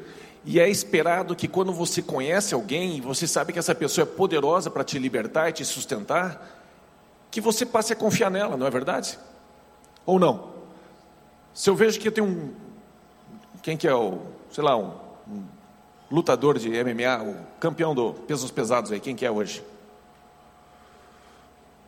e 0.45 0.61
é 0.61 0.69
esperado 0.69 1.35
que 1.35 1.49
quando 1.49 1.73
você 1.73 2.03
conhece 2.03 2.55
alguém 2.55 3.01
você 3.01 3.27
sabe 3.27 3.53
que 3.53 3.59
essa 3.59 3.75
pessoa 3.75 4.03
é 4.03 4.07
poderosa 4.07 4.71
para 4.71 4.85
te 4.85 4.99
libertar 4.99 5.49
e 5.49 5.53
te 5.53 5.65
sustentar, 5.65 6.61
que 7.31 7.41
você 7.41 7.65
passe 7.65 7.93
a 7.93 7.97
confiar 7.97 8.31
nela, 8.31 8.57
não 8.57 8.67
é 8.67 8.71
verdade? 8.71 9.19
Ou 10.05 10.19
não? 10.19 10.53
Se 11.55 11.71
eu 11.71 11.75
vejo 11.75 11.99
que 11.99 12.11
tem 12.11 12.23
um. 12.23 12.53
Quem 13.63 13.77
que 13.77 13.89
é 13.89 13.95
o. 13.95 14.19
Sei 14.51 14.63
lá, 14.63 14.77
um, 14.77 14.93
um 15.29 15.45
lutador 16.11 16.59
de 16.59 16.69
MMA, 16.69 17.23
o 17.23 17.37
campeão 17.59 17.95
do 17.95 18.13
pesos 18.13 18.51
pesados 18.51 18.93
aí, 18.93 19.01
quem 19.01 19.17
que 19.17 19.25
é 19.25 19.31
hoje? 19.31 19.65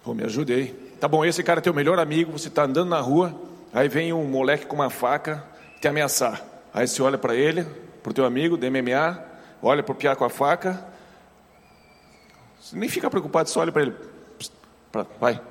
Pô, 0.03 0.14
me 0.14 0.25
ajude 0.25 0.53
aí. 0.53 0.66
Tá 1.01 1.07
bom, 1.07 1.25
esse 1.25 1.42
cara 1.42 1.59
é 1.59 1.62
teu 1.62 1.75
melhor 1.75 1.99
amigo, 1.99 2.33
você 2.33 2.49
está 2.49 2.64
andando 2.64 2.88
na 2.88 3.01
rua, 3.01 3.35
aí 3.73 3.88
vem 3.88 4.12
um 4.12 4.25
moleque 4.25 4.66
com 4.66 4.77
uma 4.77 4.88
faca 4.88 5.45
te 5.81 5.88
ameaçar. 5.88 6.42
Aí 6.73 6.88
você 6.88 7.03
olha 7.03 7.19
para 7.19 7.35
ele, 7.35 7.66
para 8.07 8.12
o 8.12 8.14
teu 8.14 8.25
amigo 8.25 8.57
do 8.57 8.64
MMA, 8.71 9.21
olha 9.61 9.83
para 9.83 9.92
o 9.92 9.95
piá 9.97 10.14
com 10.14 10.25
a 10.25 10.31
faca, 10.31 10.87
você 12.61 12.77
nem 12.77 12.88
fica 12.88 13.11
preocupado, 13.11 13.51
só 13.51 13.59
olha 13.59 13.73
para 13.73 13.83
ele, 13.83 13.97
pra, 14.92 15.05
vai, 15.19 15.42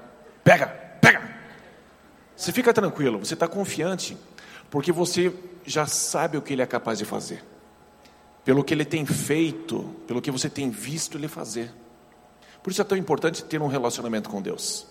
pega, 0.42 0.68
pega. 1.02 1.36
Você 2.34 2.54
fica 2.54 2.74
tranquilo, 2.74 3.20
você 3.20 3.34
está 3.34 3.46
confiante, 3.46 4.18
porque 4.72 4.90
você 4.90 5.34
já 5.66 5.86
sabe 5.86 6.38
o 6.38 6.42
que 6.42 6.54
ele 6.54 6.62
é 6.62 6.66
capaz 6.66 6.98
de 6.98 7.04
fazer, 7.04 7.44
pelo 8.46 8.64
que 8.64 8.74
ele 8.74 8.86
tem 8.86 9.06
feito, 9.06 9.94
pelo 10.08 10.22
que 10.22 10.32
você 10.32 10.50
tem 10.50 10.70
visto 10.70 11.18
ele 11.18 11.28
fazer. 11.28 11.70
Por 12.64 12.72
isso 12.72 12.82
é 12.82 12.86
tão 12.86 12.98
importante 12.98 13.44
ter 13.44 13.62
um 13.62 13.68
relacionamento 13.68 14.30
com 14.30 14.42
Deus, 14.42 14.88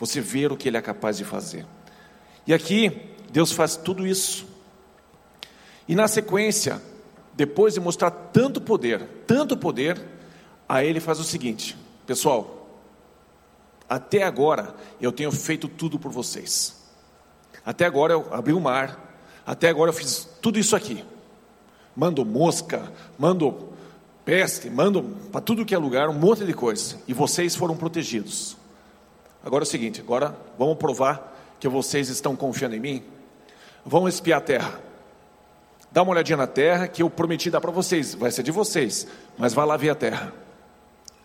você 0.00 0.18
ver 0.18 0.50
o 0.50 0.56
que 0.56 0.66
ele 0.66 0.78
é 0.78 0.82
capaz 0.82 1.18
de 1.18 1.26
fazer. 1.26 1.66
E 2.46 2.54
aqui, 2.54 3.14
Deus 3.30 3.52
faz 3.52 3.76
tudo 3.76 4.06
isso. 4.06 4.46
E 5.86 5.94
na 5.94 6.08
sequência, 6.08 6.80
depois 7.34 7.74
de 7.74 7.80
mostrar 7.80 8.10
tanto 8.10 8.60
poder, 8.60 9.06
tanto 9.26 9.56
poder, 9.56 10.00
aí 10.68 10.88
ele 10.88 11.00
faz 11.00 11.18
o 11.18 11.24
seguinte: 11.24 11.76
pessoal, 12.06 12.80
até 13.88 14.22
agora 14.22 14.74
eu 15.00 15.12
tenho 15.12 15.32
feito 15.32 15.68
tudo 15.68 15.98
por 15.98 16.10
vocês. 16.10 16.80
Até 17.64 17.84
agora 17.84 18.12
eu 18.12 18.32
abri 18.32 18.52
o 18.52 18.60
mar, 18.60 19.16
até 19.46 19.68
agora 19.68 19.90
eu 19.90 19.94
fiz 19.94 20.28
tudo 20.40 20.58
isso 20.58 20.74
aqui. 20.74 21.04
Mando 21.94 22.24
mosca, 22.24 22.90
mando 23.18 23.68
peste, 24.24 24.70
mando 24.70 25.02
para 25.30 25.40
tudo 25.40 25.64
que 25.64 25.74
é 25.74 25.78
lugar, 25.78 26.08
um 26.08 26.14
monte 26.14 26.44
de 26.44 26.54
coisa. 26.54 26.96
E 27.06 27.12
vocês 27.12 27.54
foram 27.54 27.76
protegidos. 27.76 28.56
Agora 29.44 29.62
é 29.62 29.66
o 29.66 29.68
seguinte, 29.68 30.00
agora 30.00 30.36
vamos 30.58 30.76
provar 30.76 31.56
que 31.58 31.68
vocês 31.68 32.08
estão 32.08 32.34
confiando 32.34 32.74
em 32.74 32.80
mim. 32.80 33.02
Vamos 33.84 34.14
espiar 34.14 34.38
a 34.38 34.42
terra. 34.42 34.91
Dá 35.92 36.02
uma 36.02 36.12
olhadinha 36.12 36.38
na 36.38 36.46
terra 36.46 36.88
que 36.88 37.02
eu 37.02 37.10
prometi 37.10 37.50
dar 37.50 37.60
para 37.60 37.70
vocês, 37.70 38.14
vai 38.14 38.30
ser 38.30 38.42
de 38.42 38.50
vocês, 38.50 39.06
mas 39.36 39.52
vá 39.52 39.64
lá 39.64 39.76
ver 39.76 39.90
a 39.90 39.94
terra. 39.94 40.32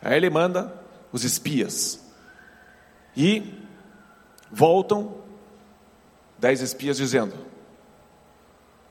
Aí 0.01 0.17
ele 0.17 0.29
manda 0.29 0.73
os 1.11 1.23
espias. 1.23 2.05
E 3.15 3.53
voltam 4.51 5.15
dez 6.37 6.61
espias 6.61 6.97
dizendo: 6.97 7.33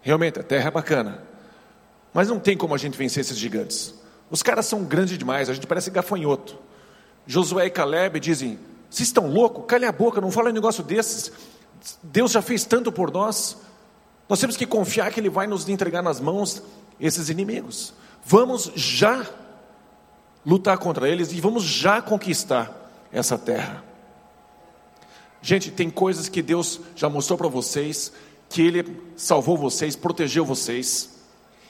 Realmente, 0.00 0.40
a 0.40 0.42
terra 0.42 0.68
é 0.68 0.70
bacana, 0.70 1.22
mas 2.12 2.28
não 2.28 2.40
tem 2.40 2.56
como 2.56 2.74
a 2.74 2.78
gente 2.78 2.96
vencer 2.96 3.20
esses 3.20 3.36
gigantes. 3.36 3.94
Os 4.30 4.42
caras 4.42 4.66
são 4.66 4.82
grandes 4.82 5.18
demais, 5.18 5.50
a 5.50 5.54
gente 5.54 5.66
parece 5.66 5.90
gafanhoto. 5.90 6.58
Josué 7.26 7.66
e 7.66 7.70
Caleb 7.70 8.18
dizem: 8.18 8.58
Vocês 8.88 9.08
estão 9.08 9.26
loucos? 9.28 9.64
Cale 9.66 9.84
a 9.84 9.92
boca, 9.92 10.22
não 10.22 10.30
fala 10.30 10.48
um 10.48 10.54
negócio 10.54 10.82
desses. 10.82 11.30
Deus 12.02 12.32
já 12.32 12.40
fez 12.40 12.64
tanto 12.64 12.90
por 12.90 13.12
nós. 13.12 13.58
Nós 14.28 14.40
temos 14.40 14.56
que 14.56 14.66
confiar 14.66 15.12
que 15.12 15.20
Ele 15.20 15.30
vai 15.30 15.46
nos 15.46 15.68
entregar 15.68 16.02
nas 16.02 16.20
mãos 16.20 16.62
esses 17.00 17.28
inimigos. 17.28 17.94
Vamos 18.24 18.72
já 18.74 19.24
lutar 20.44 20.78
contra 20.78 21.08
eles 21.08 21.32
e 21.32 21.40
vamos 21.40 21.64
já 21.64 22.00
conquistar 22.00 22.90
essa 23.12 23.36
terra. 23.36 23.84
Gente, 25.42 25.70
tem 25.70 25.90
coisas 25.90 26.28
que 26.28 26.42
Deus 26.42 26.80
já 26.94 27.08
mostrou 27.08 27.38
para 27.38 27.48
vocês, 27.48 28.12
que 28.48 28.62
Ele 28.62 29.00
salvou 29.16 29.56
vocês, 29.56 29.94
protegeu 29.94 30.44
vocês, 30.44 31.10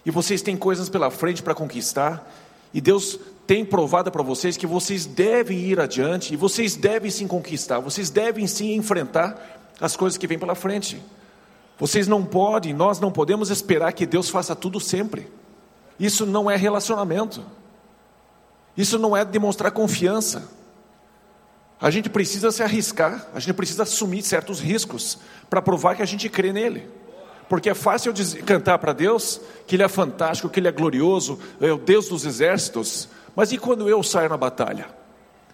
e 0.05 0.11
vocês 0.11 0.41
têm 0.41 0.57
coisas 0.57 0.89
pela 0.89 1.11
frente 1.11 1.43
para 1.43 1.55
conquistar, 1.55 2.31
e 2.73 2.81
Deus 2.81 3.19
tem 3.47 3.65
provado 3.65 4.11
para 4.11 4.23
vocês 4.23 4.57
que 4.57 4.67
vocês 4.67 5.05
devem 5.05 5.59
ir 5.59 5.81
adiante, 5.81 6.33
e 6.33 6.37
vocês 6.37 6.75
devem 6.75 7.11
sim 7.11 7.27
conquistar, 7.27 7.81
vocês 7.81 8.09
devem 8.09 8.47
sim 8.47 8.75
enfrentar 8.75 9.73
as 9.81 9.97
coisas 9.97 10.17
que 10.17 10.27
vêm 10.27 10.39
pela 10.39 10.55
frente. 10.55 11.03
Vocês 11.79 12.09
não 12.09 12.25
podem, 12.25 12.73
nós 12.73 12.99
não 12.99 13.13
podemos 13.13 13.51
esperar 13.51 13.93
que 13.93 14.07
Deus 14.07 14.31
faça 14.31 14.57
tudo 14.57 14.81
sempre. 14.81 15.31
Isso 15.99 16.25
não 16.25 16.51
é 16.51 16.57
relacionamento. 16.57 17.45
Isso 18.77 18.99
não 18.99 19.17
é 19.17 19.25
demonstrar 19.25 19.71
confiança. 19.71 20.51
A 21.81 21.91
gente 21.91 22.09
precisa 22.09 22.51
se 22.51 22.63
arriscar, 22.63 23.27
a 23.35 23.41
gente 23.41 23.55
precisa 23.55 23.83
assumir 23.83 24.23
certos 24.23 24.61
riscos 24.61 25.19
para 25.49 25.61
provar 25.61 25.95
que 25.95 26.03
a 26.03 26.07
gente 26.07 26.29
crê 26.29 26.53
nele. 26.53 26.89
Porque 27.49 27.71
é 27.71 27.75
fácil 27.75 28.13
dizer, 28.13 28.43
cantar 28.43 28.79
para 28.79 28.93
Deus 28.93 29.41
que 29.67 29.77
Ele 29.77 29.83
é 29.83 29.89
fantástico, 29.89 30.49
que 30.49 30.59
Ele 30.59 30.69
é 30.69 30.73
glorioso, 30.73 31.39
é 31.61 31.71
o 31.71 31.79
Deus 31.79 32.09
dos 32.09 32.25
exércitos. 32.25 33.09
Mas 33.35 33.53
e 33.53 33.59
quando 33.59 33.89
eu 33.89 34.03
saio 34.03 34.29
na 34.29 34.37
batalha? 34.37 34.87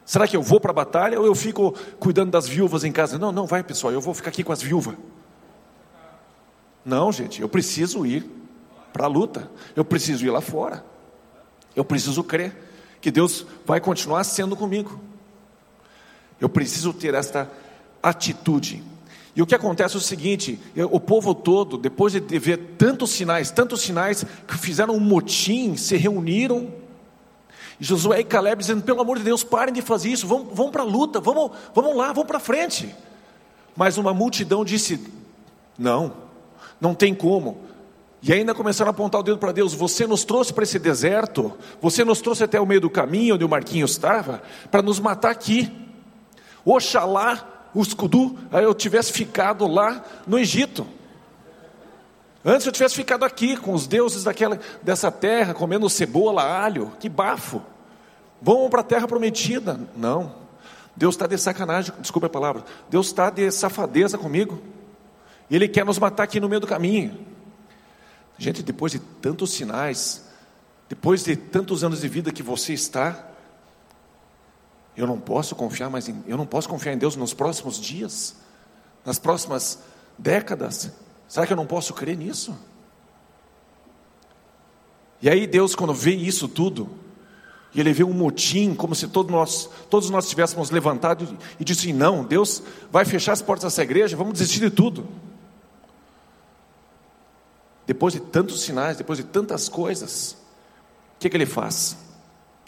Será 0.04 0.26
que 0.26 0.36
eu 0.36 0.42
vou 0.42 0.60
para 0.60 0.70
a 0.70 0.74
batalha 0.74 1.18
ou 1.18 1.26
eu 1.26 1.34
fico 1.34 1.74
cuidando 1.98 2.30
das 2.30 2.46
viúvas 2.46 2.84
em 2.84 2.92
casa? 2.92 3.18
Não, 3.18 3.32
não, 3.32 3.46
vai 3.46 3.62
pessoal, 3.62 3.92
eu 3.92 4.00
vou 4.00 4.14
ficar 4.14 4.30
aqui 4.30 4.42
com 4.42 4.52
as 4.52 4.62
viúvas. 4.62 4.94
Não, 6.84 7.12
gente, 7.12 7.40
eu 7.40 7.48
preciso 7.48 8.04
ir 8.04 8.28
para 8.92 9.04
a 9.04 9.08
luta, 9.08 9.50
eu 9.74 9.84
preciso 9.84 10.24
ir 10.24 10.30
lá 10.30 10.40
fora, 10.40 10.84
eu 11.74 11.84
preciso 11.84 12.22
crer 12.22 12.54
que 13.00 13.10
Deus 13.10 13.46
vai 13.64 13.80
continuar 13.80 14.22
sendo 14.24 14.56
comigo. 14.56 15.00
Eu 16.40 16.48
preciso 16.48 16.92
ter 16.92 17.14
esta 17.14 17.50
atitude. 18.02 18.82
E 19.34 19.40
o 19.40 19.46
que 19.46 19.54
acontece 19.54 19.94
é 19.94 19.98
o 19.98 20.00
seguinte: 20.00 20.58
o 20.90 21.00
povo 21.00 21.34
todo, 21.34 21.78
depois 21.78 22.12
de 22.12 22.20
ver 22.38 22.76
tantos 22.76 23.10
sinais, 23.10 23.50
tantos 23.50 23.80
sinais, 23.80 24.24
que 24.46 24.58
fizeram 24.58 24.94
um 24.94 25.00
motim, 25.00 25.76
se 25.76 25.96
reuniram. 25.96 26.72
E 27.80 27.84
Josué 27.84 28.20
e 28.20 28.24
Caleb 28.24 28.60
dizendo: 28.60 28.82
pelo 28.82 29.00
amor 29.00 29.18
de 29.18 29.24
Deus, 29.24 29.42
parem 29.42 29.72
de 29.72 29.82
fazer 29.82 30.10
isso, 30.10 30.26
vamos, 30.26 30.48
vamos 30.54 30.72
para 30.72 30.82
a 30.82 30.86
luta, 30.86 31.20
vamos, 31.20 31.52
vamos 31.74 31.96
lá, 31.96 32.08
vamos 32.12 32.26
para 32.26 32.38
frente. 32.38 32.94
Mas 33.74 33.96
uma 33.96 34.12
multidão 34.12 34.64
disse: 34.64 35.00
não, 35.78 36.12
não 36.82 36.94
tem 36.94 37.14
como. 37.14 37.58
E 38.20 38.32
ainda 38.32 38.52
começaram 38.52 38.88
a 38.88 38.90
apontar 38.90 39.20
o 39.20 39.24
dedo 39.24 39.38
para 39.38 39.52
Deus: 39.52 39.72
você 39.72 40.04
nos 40.04 40.24
trouxe 40.24 40.52
para 40.52 40.64
esse 40.64 40.80
deserto, 40.80 41.52
você 41.80 42.04
nos 42.04 42.20
trouxe 42.20 42.42
até 42.42 42.60
o 42.60 42.66
meio 42.66 42.80
do 42.80 42.90
caminho 42.90 43.36
onde 43.36 43.44
o 43.44 43.48
Marquinhos 43.48 43.92
estava, 43.92 44.42
para 44.70 44.82
nos 44.82 44.98
matar 44.98 45.30
aqui. 45.30 45.72
Oxalá 46.64 47.70
o 47.72 47.80
escudu, 47.80 48.36
eu 48.52 48.74
tivesse 48.74 49.12
ficado 49.12 49.66
lá 49.66 50.04
no 50.26 50.38
Egito. 50.38 50.86
Antes 52.44 52.66
eu 52.66 52.72
tivesse 52.72 52.96
ficado 52.96 53.24
aqui 53.24 53.56
com 53.56 53.72
os 53.72 53.86
deuses 53.86 54.24
daquela, 54.24 54.58
dessa 54.82 55.10
terra, 55.10 55.54
comendo 55.54 55.88
cebola, 55.88 56.42
alho, 56.42 56.92
que 56.98 57.08
bafo. 57.08 57.62
Vamos 58.40 58.68
para 58.68 58.80
a 58.80 58.84
terra 58.84 59.06
prometida. 59.06 59.80
Não. 59.96 60.34
Deus 60.96 61.14
está 61.14 61.26
de 61.28 61.38
sacanagem, 61.38 61.94
desculpa 62.00 62.26
a 62.26 62.30
palavra. 62.30 62.64
Deus 62.90 63.06
está 63.06 63.30
de 63.30 63.48
safadeza 63.52 64.18
comigo. 64.18 64.60
Ele 65.54 65.68
quer 65.68 65.84
nos 65.84 65.98
matar 65.98 66.22
aqui 66.22 66.40
no 66.40 66.48
meio 66.48 66.60
do 66.60 66.66
caminho. 66.66 67.26
Gente, 68.38 68.62
depois 68.62 68.92
de 68.92 68.98
tantos 68.98 69.52
sinais, 69.52 70.24
depois 70.88 71.22
de 71.22 71.36
tantos 71.36 71.84
anos 71.84 72.00
de 72.00 72.08
vida 72.08 72.32
que 72.32 72.42
você 72.42 72.72
está, 72.72 73.28
eu 74.96 75.06
não 75.06 75.20
posso 75.20 75.54
confiar 75.54 75.90
mais 75.90 76.08
em, 76.08 76.24
eu 76.26 76.38
não 76.38 76.46
posso 76.46 76.68
confiar 76.68 76.94
em 76.94 76.98
Deus 76.98 77.16
nos 77.16 77.34
próximos 77.34 77.78
dias, 77.78 78.34
nas 79.04 79.18
próximas 79.18 79.78
décadas. 80.18 80.90
Será 81.28 81.46
que 81.46 81.52
eu 81.52 81.56
não 81.56 81.66
posso 81.66 81.92
crer 81.92 82.16
nisso? 82.16 82.58
E 85.20 85.28
aí 85.28 85.46
Deus, 85.46 85.74
quando 85.74 85.94
vê 85.94 86.14
isso 86.14 86.48
tudo, 86.48 86.90
e 87.74 87.80
ele 87.80 87.92
vê 87.92 88.04
um 88.04 88.12
motim, 88.12 88.74
como 88.74 88.94
se 88.94 89.06
todos 89.06 89.30
nós, 89.30 89.68
todos 89.88 90.08
nós 90.10 90.28
tivéssemos 90.28 90.70
levantado 90.70 91.38
e 91.60 91.64
disse: 91.64 91.92
não, 91.92 92.24
Deus 92.24 92.62
vai 92.90 93.04
fechar 93.04 93.32
as 93.32 93.42
portas 93.42 93.64
dessa 93.64 93.82
igreja, 93.82 94.16
vamos 94.16 94.32
desistir 94.32 94.60
de 94.60 94.70
tudo. 94.70 95.06
Depois 97.86 98.14
de 98.14 98.20
tantos 98.20 98.62
sinais, 98.62 98.96
depois 98.96 99.18
de 99.18 99.24
tantas 99.24 99.68
coisas, 99.68 100.36
o 101.16 101.18
que, 101.18 101.28
que 101.28 101.36
ele 101.36 101.46
faz? 101.46 101.96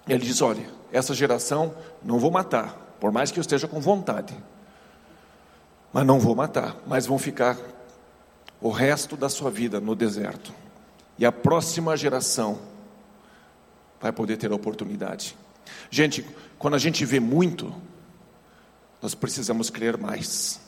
Ele 0.08 0.24
diz: 0.24 0.42
olha, 0.42 0.66
essa 0.92 1.14
geração 1.14 1.74
não 2.02 2.18
vou 2.18 2.30
matar, 2.30 2.96
por 3.00 3.12
mais 3.12 3.30
que 3.30 3.38
eu 3.38 3.42
esteja 3.42 3.68
com 3.68 3.80
vontade. 3.80 4.36
Mas 5.92 6.06
não 6.06 6.18
vou 6.18 6.34
matar, 6.34 6.76
mas 6.86 7.06
vão 7.06 7.18
ficar 7.18 7.56
o 8.60 8.70
resto 8.70 9.16
da 9.16 9.28
sua 9.28 9.50
vida 9.50 9.80
no 9.80 9.94
deserto. 9.94 10.52
E 11.18 11.24
a 11.24 11.30
próxima 11.30 11.96
geração 11.96 12.58
vai 14.00 14.10
poder 14.10 14.36
ter 14.36 14.50
a 14.50 14.54
oportunidade. 14.54 15.36
Gente, 15.90 16.26
quando 16.58 16.74
a 16.74 16.78
gente 16.78 17.04
vê 17.04 17.20
muito, 17.20 17.72
nós 19.00 19.14
precisamos 19.14 19.70
crer 19.70 19.96
mais. 19.96 20.60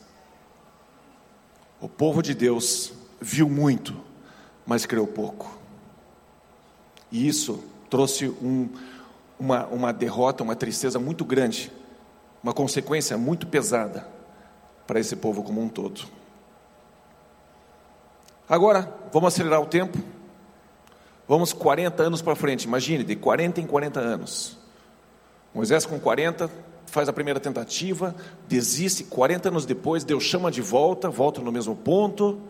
O 1.80 1.88
povo 1.88 2.22
de 2.22 2.34
Deus 2.34 2.92
viu 3.20 3.48
muito, 3.48 3.98
mas 4.66 4.84
creu 4.84 5.06
pouco. 5.06 5.50
E 7.10 7.28
isso 7.28 7.62
trouxe 7.88 8.28
um, 8.28 8.68
uma, 9.38 9.66
uma 9.66 9.92
derrota, 9.92 10.42
uma 10.42 10.56
tristeza 10.56 10.98
muito 10.98 11.24
grande, 11.24 11.72
uma 12.42 12.52
consequência 12.52 13.16
muito 13.16 13.46
pesada 13.46 14.06
para 14.86 14.98
esse 14.98 15.16
povo 15.16 15.42
como 15.42 15.62
um 15.62 15.68
todo. 15.68 16.02
Agora, 18.48 18.92
vamos 19.12 19.32
acelerar 19.32 19.60
o 19.60 19.66
tempo. 19.66 19.98
Vamos 21.28 21.52
40 21.52 22.02
anos 22.02 22.22
para 22.22 22.36
frente, 22.36 22.64
imagine, 22.64 23.02
de 23.02 23.16
40 23.16 23.60
em 23.60 23.66
40 23.66 23.98
anos. 23.98 24.56
Moisés 25.52 25.84
com 25.84 25.98
40 25.98 26.48
faz 26.86 27.08
a 27.08 27.12
primeira 27.12 27.40
tentativa, 27.40 28.14
desiste, 28.46 29.02
40 29.04 29.48
anos 29.48 29.66
depois, 29.66 30.04
Deus 30.04 30.22
chama 30.22 30.50
de 30.50 30.62
volta, 30.62 31.10
volta 31.10 31.40
no 31.40 31.50
mesmo 31.50 31.74
ponto, 31.74 32.40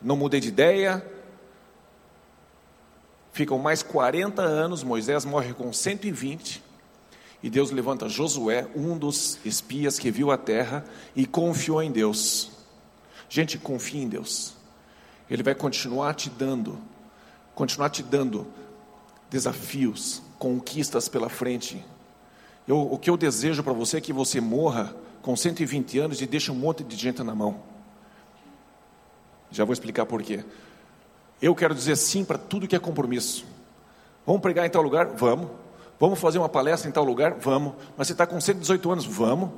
não 0.00 0.16
mudei 0.16 0.38
de 0.38 0.48
ideia, 0.48 1.04
Ficam 3.34 3.58
mais 3.58 3.82
40 3.82 4.40
anos, 4.42 4.84
Moisés 4.84 5.24
morre 5.24 5.52
com 5.52 5.72
120, 5.72 6.62
e 7.42 7.50
Deus 7.50 7.72
levanta 7.72 8.08
Josué, 8.08 8.68
um 8.76 8.96
dos 8.96 9.40
espias 9.44 9.98
que 9.98 10.08
viu 10.08 10.30
a 10.30 10.38
terra 10.38 10.84
e 11.16 11.26
confiou 11.26 11.82
em 11.82 11.90
Deus. 11.90 12.52
Gente, 13.28 13.58
confie 13.58 13.98
em 13.98 14.08
Deus. 14.08 14.54
Ele 15.28 15.42
vai 15.42 15.52
continuar 15.52 16.14
te 16.14 16.30
dando, 16.30 16.78
continuar 17.56 17.90
te 17.90 18.04
dando 18.04 18.46
desafios, 19.28 20.22
conquistas 20.38 21.08
pela 21.08 21.28
frente. 21.28 21.84
Eu, 22.68 22.82
o 22.82 22.96
que 22.96 23.10
eu 23.10 23.16
desejo 23.16 23.64
para 23.64 23.72
você 23.72 23.96
é 23.96 24.00
que 24.00 24.12
você 24.12 24.40
morra 24.40 24.94
com 25.22 25.34
120 25.34 25.98
anos 25.98 26.22
e 26.22 26.26
deixe 26.26 26.52
um 26.52 26.54
monte 26.54 26.84
de 26.84 26.94
gente 26.94 27.20
na 27.24 27.34
mão. 27.34 27.60
Já 29.50 29.64
vou 29.64 29.72
explicar 29.72 30.06
por 30.06 30.22
quê. 30.22 30.44
Eu 31.44 31.54
quero 31.54 31.74
dizer 31.74 31.94
sim 31.96 32.24
para 32.24 32.38
tudo 32.38 32.66
que 32.66 32.74
é 32.74 32.78
compromisso. 32.78 33.44
Vamos 34.24 34.40
pregar 34.40 34.64
em 34.64 34.70
tal 34.70 34.80
lugar? 34.80 35.08
Vamos. 35.08 35.50
Vamos 36.00 36.18
fazer 36.18 36.38
uma 36.38 36.48
palestra 36.48 36.88
em 36.88 36.92
tal 36.92 37.04
lugar? 37.04 37.34
Vamos. 37.38 37.74
Mas 37.98 38.06
você 38.06 38.14
está 38.14 38.26
com 38.26 38.40
118 38.40 38.90
anos? 38.90 39.04
Vamos. 39.04 39.50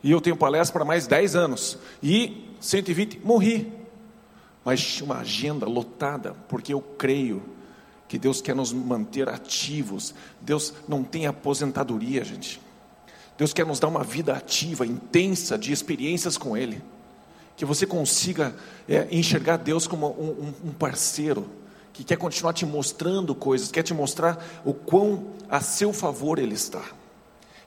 E 0.00 0.12
eu 0.12 0.20
tenho 0.20 0.36
palestra 0.36 0.72
para 0.72 0.84
mais 0.84 1.08
10 1.08 1.34
anos. 1.34 1.76
E 2.00 2.54
120, 2.60 3.18
morri. 3.24 3.72
Mas 4.64 5.00
uma 5.00 5.18
agenda 5.18 5.66
lotada, 5.66 6.36
porque 6.46 6.72
eu 6.72 6.80
creio 6.80 7.42
que 8.06 8.16
Deus 8.16 8.40
quer 8.40 8.54
nos 8.54 8.72
manter 8.72 9.28
ativos. 9.28 10.14
Deus 10.40 10.72
não 10.86 11.02
tem 11.02 11.26
aposentadoria, 11.26 12.24
gente. 12.24 12.62
Deus 13.36 13.52
quer 13.52 13.66
nos 13.66 13.80
dar 13.80 13.88
uma 13.88 14.04
vida 14.04 14.34
ativa, 14.34 14.86
intensa, 14.86 15.58
de 15.58 15.72
experiências 15.72 16.38
com 16.38 16.56
Ele 16.56 16.80
que 17.58 17.64
você 17.64 17.84
consiga 17.84 18.54
é, 18.88 19.08
enxergar 19.10 19.56
Deus 19.56 19.88
como 19.88 20.06
um, 20.06 20.68
um, 20.68 20.72
parceiro 20.72 21.44
que 21.92 22.04
quer 22.04 22.16
continuar 22.16 22.52
te 22.52 22.64
mostrando 22.64 23.34
coisas, 23.34 23.72
quer 23.72 23.82
te 23.82 23.92
mostrar 23.92 24.62
o 24.64 24.72
quão 24.72 25.32
a 25.50 25.60
seu 25.60 25.92
favor 25.92 26.38
Ele 26.38 26.54
está. 26.54 26.84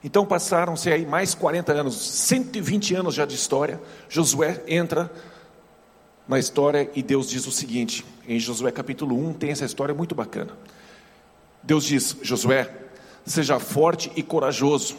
Então 0.02 0.26
passaram-se 0.26 0.90
aí 0.90 1.06
mais 1.06 1.36
40 1.36 1.74
anos, 1.74 1.96
120 1.96 2.96
anos 2.96 3.14
já 3.14 3.26
de 3.26 3.36
história. 3.36 3.82
Josué 4.08 4.64
entra 4.66 5.12
na 6.26 6.40
história 6.40 6.90
e 6.96 7.04
Deus 7.04 7.30
diz 7.30 7.46
o 7.46 7.52
seguinte: 7.52 8.06
em 8.26 8.40
Josué 8.40 8.72
capítulo 8.72 9.18
1 9.18 9.34
tem 9.34 9.52
essa 9.52 9.66
história 9.66 9.94
muito 9.94 10.16
bacana. 10.16 10.54
Deus 11.62 11.84
diz: 11.84 12.16
Josué, 12.22 12.74
seja 13.26 13.60
forte 13.60 14.10
e 14.16 14.24
corajoso, 14.24 14.96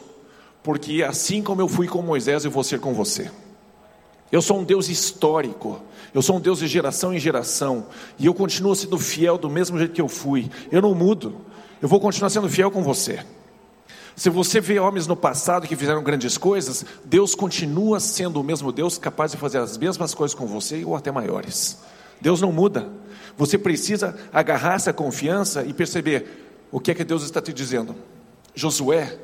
porque 0.62 1.02
assim 1.02 1.42
como 1.42 1.62
eu 1.62 1.66
fui 1.66 1.88
com 1.88 2.02
Moisés, 2.02 2.44
eu 2.44 2.50
vou 2.50 2.62
ser 2.62 2.78
com 2.78 2.92
você. 2.92 3.30
Eu 4.32 4.40
sou 4.40 4.58
um 4.58 4.64
Deus 4.64 4.88
histórico. 4.88 5.82
Eu 6.14 6.22
sou 6.22 6.38
um 6.38 6.40
Deus 6.40 6.58
de 6.58 6.66
geração 6.66 7.12
em 7.12 7.20
geração. 7.20 7.86
E 8.18 8.24
eu 8.24 8.32
continuo 8.32 8.74
sendo 8.74 8.98
fiel 8.98 9.36
do 9.36 9.50
mesmo 9.50 9.76
jeito 9.78 9.92
que 9.92 10.00
eu 10.00 10.08
fui. 10.08 10.50
Eu 10.70 10.80
não 10.80 10.94
mudo. 10.94 11.36
Eu 11.82 11.88
vou 11.88 12.00
continuar 12.00 12.30
sendo 12.30 12.48
fiel 12.48 12.70
com 12.70 12.82
você. 12.82 13.22
Se 14.16 14.30
você 14.30 14.60
vê 14.60 14.78
homens 14.78 15.06
no 15.06 15.16
passado 15.16 15.66
que 15.66 15.76
fizeram 15.76 16.02
grandes 16.02 16.38
coisas, 16.38 16.84
Deus 17.04 17.34
continua 17.34 18.00
sendo 18.00 18.40
o 18.40 18.44
mesmo 18.44 18.72
Deus 18.72 18.96
capaz 18.96 19.32
de 19.32 19.36
fazer 19.36 19.58
as 19.58 19.76
mesmas 19.76 20.14
coisas 20.14 20.34
com 20.34 20.46
você 20.46 20.82
ou 20.84 20.96
até 20.96 21.10
maiores. 21.10 21.78
Deus 22.20 22.40
não 22.40 22.52
muda. 22.52 22.88
Você 23.36 23.58
precisa 23.58 24.16
agarrar 24.32 24.74
essa 24.74 24.92
confiança 24.92 25.64
e 25.64 25.74
perceber 25.74 26.66
o 26.70 26.80
que 26.80 26.90
é 26.90 26.94
que 26.94 27.04
Deus 27.04 27.22
está 27.22 27.40
te 27.40 27.52
dizendo. 27.52 27.94
Josué, 28.54 29.18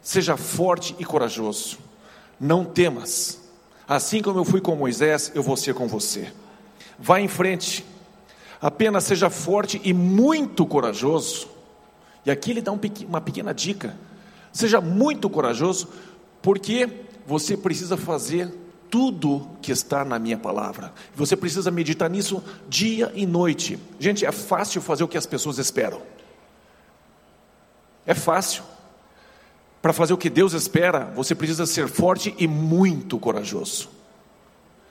seja 0.00 0.36
forte 0.36 0.94
e 0.98 1.04
corajoso. 1.04 1.78
Não 2.38 2.64
temas 2.64 3.45
Assim 3.88 4.20
como 4.20 4.38
eu 4.38 4.44
fui 4.44 4.60
com 4.60 4.74
Moisés, 4.74 5.30
eu 5.34 5.42
vou 5.42 5.56
ser 5.56 5.74
com 5.74 5.86
você. 5.86 6.32
Vá 6.98 7.20
em 7.20 7.28
frente, 7.28 7.84
apenas 8.60 9.04
seja 9.04 9.30
forte 9.30 9.80
e 9.84 9.92
muito 9.92 10.66
corajoso, 10.66 11.48
E 12.24 12.30
aqui 12.30 12.50
ele 12.50 12.60
dá 12.60 12.72
um, 12.72 12.80
uma 13.06 13.20
pequena 13.20 13.54
dica. 13.54 13.96
Seja 14.52 14.80
muito 14.80 15.30
corajoso, 15.30 15.88
porque 16.42 16.90
você 17.24 17.56
precisa 17.56 17.96
fazer 17.96 18.52
tudo 18.90 19.48
que 19.62 19.70
está 19.70 20.04
na 20.04 20.18
minha 20.18 20.38
palavra. 20.38 20.92
Você 21.14 21.36
precisa 21.36 21.70
meditar 21.70 22.10
nisso 22.10 22.42
dia 22.68 23.12
e 23.14 23.26
noite. 23.26 23.78
Gente, 24.00 24.26
é 24.26 24.32
fácil 24.32 24.80
fazer 24.80 25.04
o 25.04 25.08
que 25.08 25.18
as 25.18 25.26
pessoas 25.26 25.58
esperam. 25.58 26.02
É 28.04 28.14
fácil. 28.14 28.64
Para 29.86 29.92
fazer 29.92 30.12
o 30.12 30.18
que 30.18 30.28
Deus 30.28 30.52
espera, 30.52 31.12
você 31.14 31.32
precisa 31.32 31.64
ser 31.64 31.86
forte 31.86 32.34
e 32.38 32.48
muito 32.48 33.20
corajoso. 33.20 33.88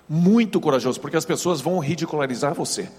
Muito 0.08 0.58
corajoso, 0.62 1.02
porque 1.02 1.18
as 1.18 1.26
pessoas 1.26 1.60
vão 1.60 1.80
ridicularizar 1.80 2.54
você 2.54 2.90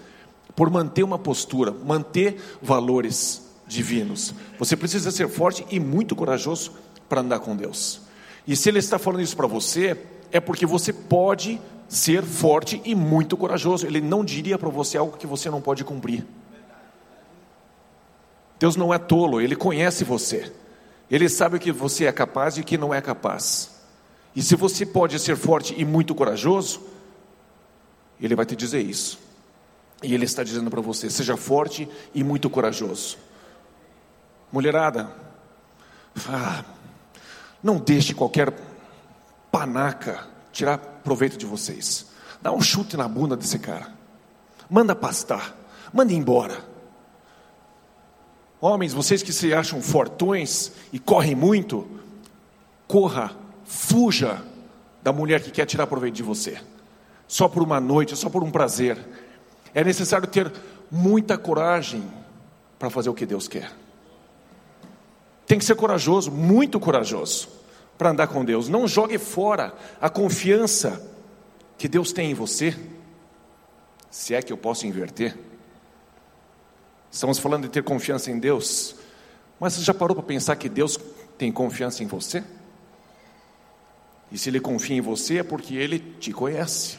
por 0.54 0.68
manter 0.68 1.02
uma 1.02 1.18
postura, 1.18 1.72
manter 1.72 2.36
valores 2.60 3.50
divinos. 3.66 4.34
Você 4.58 4.76
precisa 4.76 5.10
ser 5.10 5.26
forte 5.30 5.64
e 5.70 5.80
muito 5.80 6.14
corajoso 6.14 6.72
para 7.08 7.22
andar 7.22 7.38
com 7.38 7.56
Deus. 7.56 8.02
E 8.46 8.54
se 8.54 8.68
Ele 8.68 8.78
está 8.78 8.98
falando 8.98 9.22
isso 9.22 9.34
para 9.34 9.46
você, 9.46 9.98
é 10.30 10.38
porque 10.38 10.66
você 10.66 10.92
pode 10.92 11.58
ser 11.88 12.22
forte 12.22 12.78
e 12.84 12.94
muito 12.94 13.38
corajoso. 13.38 13.86
Ele 13.86 14.02
não 14.02 14.22
diria 14.22 14.58
para 14.58 14.68
você 14.68 14.98
algo 14.98 15.16
que 15.16 15.26
você 15.26 15.48
não 15.48 15.62
pode 15.62 15.82
cumprir. 15.82 16.26
Deus 18.58 18.76
não 18.76 18.92
é 18.92 18.98
tolo, 18.98 19.40
Ele 19.40 19.56
conhece 19.56 20.04
você. 20.04 20.52
Ele 21.10 21.28
sabe 21.28 21.56
o 21.56 21.60
que 21.60 21.70
você 21.70 22.06
é 22.06 22.12
capaz 22.12 22.56
e 22.56 22.60
o 22.60 22.64
que 22.64 22.76
não 22.76 22.92
é 22.92 23.00
capaz. 23.00 23.70
E 24.34 24.42
se 24.42 24.54
você 24.56 24.84
pode 24.84 25.18
ser 25.18 25.36
forte 25.36 25.74
e 25.76 25.84
muito 25.84 26.14
corajoso, 26.14 26.80
Ele 28.20 28.34
vai 28.34 28.44
te 28.44 28.56
dizer 28.56 28.80
isso. 28.80 29.18
E 30.02 30.12
Ele 30.12 30.24
está 30.24 30.42
dizendo 30.42 30.70
para 30.70 30.80
você: 30.80 31.08
seja 31.08 31.36
forte 31.36 31.88
e 32.14 32.22
muito 32.22 32.50
corajoso. 32.50 33.16
Mulherada, 34.52 35.10
ah, 36.28 36.64
não 37.62 37.78
deixe 37.78 38.14
qualquer 38.14 38.52
panaca 39.50 40.26
tirar 40.52 40.78
proveito 40.78 41.36
de 41.36 41.46
vocês. 41.46 42.06
Dá 42.42 42.52
um 42.52 42.60
chute 42.60 42.96
na 42.96 43.08
bunda 43.08 43.36
desse 43.36 43.58
cara. 43.58 43.92
Manda 44.68 44.94
pastar. 44.94 45.56
Manda 45.92 46.12
embora. 46.12 46.75
Homens, 48.60 48.92
vocês 48.92 49.22
que 49.22 49.32
se 49.32 49.52
acham 49.52 49.82
fortões 49.82 50.72
e 50.92 50.98
correm 50.98 51.34
muito, 51.34 51.86
corra, 52.88 53.32
fuja 53.64 54.42
da 55.02 55.12
mulher 55.12 55.42
que 55.42 55.50
quer 55.50 55.66
tirar 55.66 55.86
proveito 55.86 56.14
de 56.14 56.22
você. 56.22 56.58
Só 57.28 57.48
por 57.48 57.62
uma 57.62 57.80
noite, 57.80 58.16
só 58.16 58.30
por 58.30 58.42
um 58.42 58.50
prazer. 58.50 58.98
É 59.74 59.84
necessário 59.84 60.26
ter 60.26 60.50
muita 60.90 61.36
coragem 61.36 62.02
para 62.78 62.88
fazer 62.88 63.10
o 63.10 63.14
que 63.14 63.26
Deus 63.26 63.46
quer. 63.46 63.70
Tem 65.46 65.58
que 65.58 65.64
ser 65.64 65.76
corajoso, 65.76 66.30
muito 66.30 66.80
corajoso 66.80 67.48
para 67.96 68.10
andar 68.10 68.26
com 68.26 68.44
Deus. 68.44 68.68
Não 68.68 68.88
jogue 68.88 69.18
fora 69.18 69.74
a 70.00 70.08
confiança 70.08 71.00
que 71.78 71.88
Deus 71.88 72.12
tem 72.12 72.30
em 72.30 72.34
você. 72.34 72.76
Se 74.10 74.34
é 74.34 74.42
que 74.42 74.52
eu 74.52 74.56
posso 74.56 74.86
inverter. 74.86 75.36
Estamos 77.10 77.38
falando 77.38 77.62
de 77.62 77.68
ter 77.68 77.82
confiança 77.82 78.30
em 78.30 78.38
Deus, 78.38 78.96
mas 79.58 79.74
você 79.74 79.82
já 79.82 79.94
parou 79.94 80.14
para 80.14 80.24
pensar 80.24 80.56
que 80.56 80.68
Deus 80.68 80.98
tem 81.38 81.50
confiança 81.50 82.02
em 82.02 82.06
você? 82.06 82.44
E 84.30 84.38
se 84.38 84.48
Ele 84.48 84.60
confia 84.60 84.96
em 84.96 85.00
você 85.00 85.38
é 85.38 85.42
porque 85.42 85.74
Ele 85.74 85.98
te 85.98 86.32
conhece. 86.32 86.98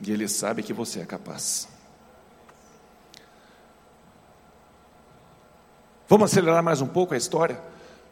E 0.00 0.10
Ele 0.10 0.26
sabe 0.26 0.62
que 0.62 0.72
você 0.72 1.00
é 1.00 1.04
capaz. 1.04 1.68
Vamos 6.08 6.30
acelerar 6.30 6.62
mais 6.62 6.80
um 6.80 6.86
pouco 6.86 7.14
a 7.14 7.16
história? 7.16 7.60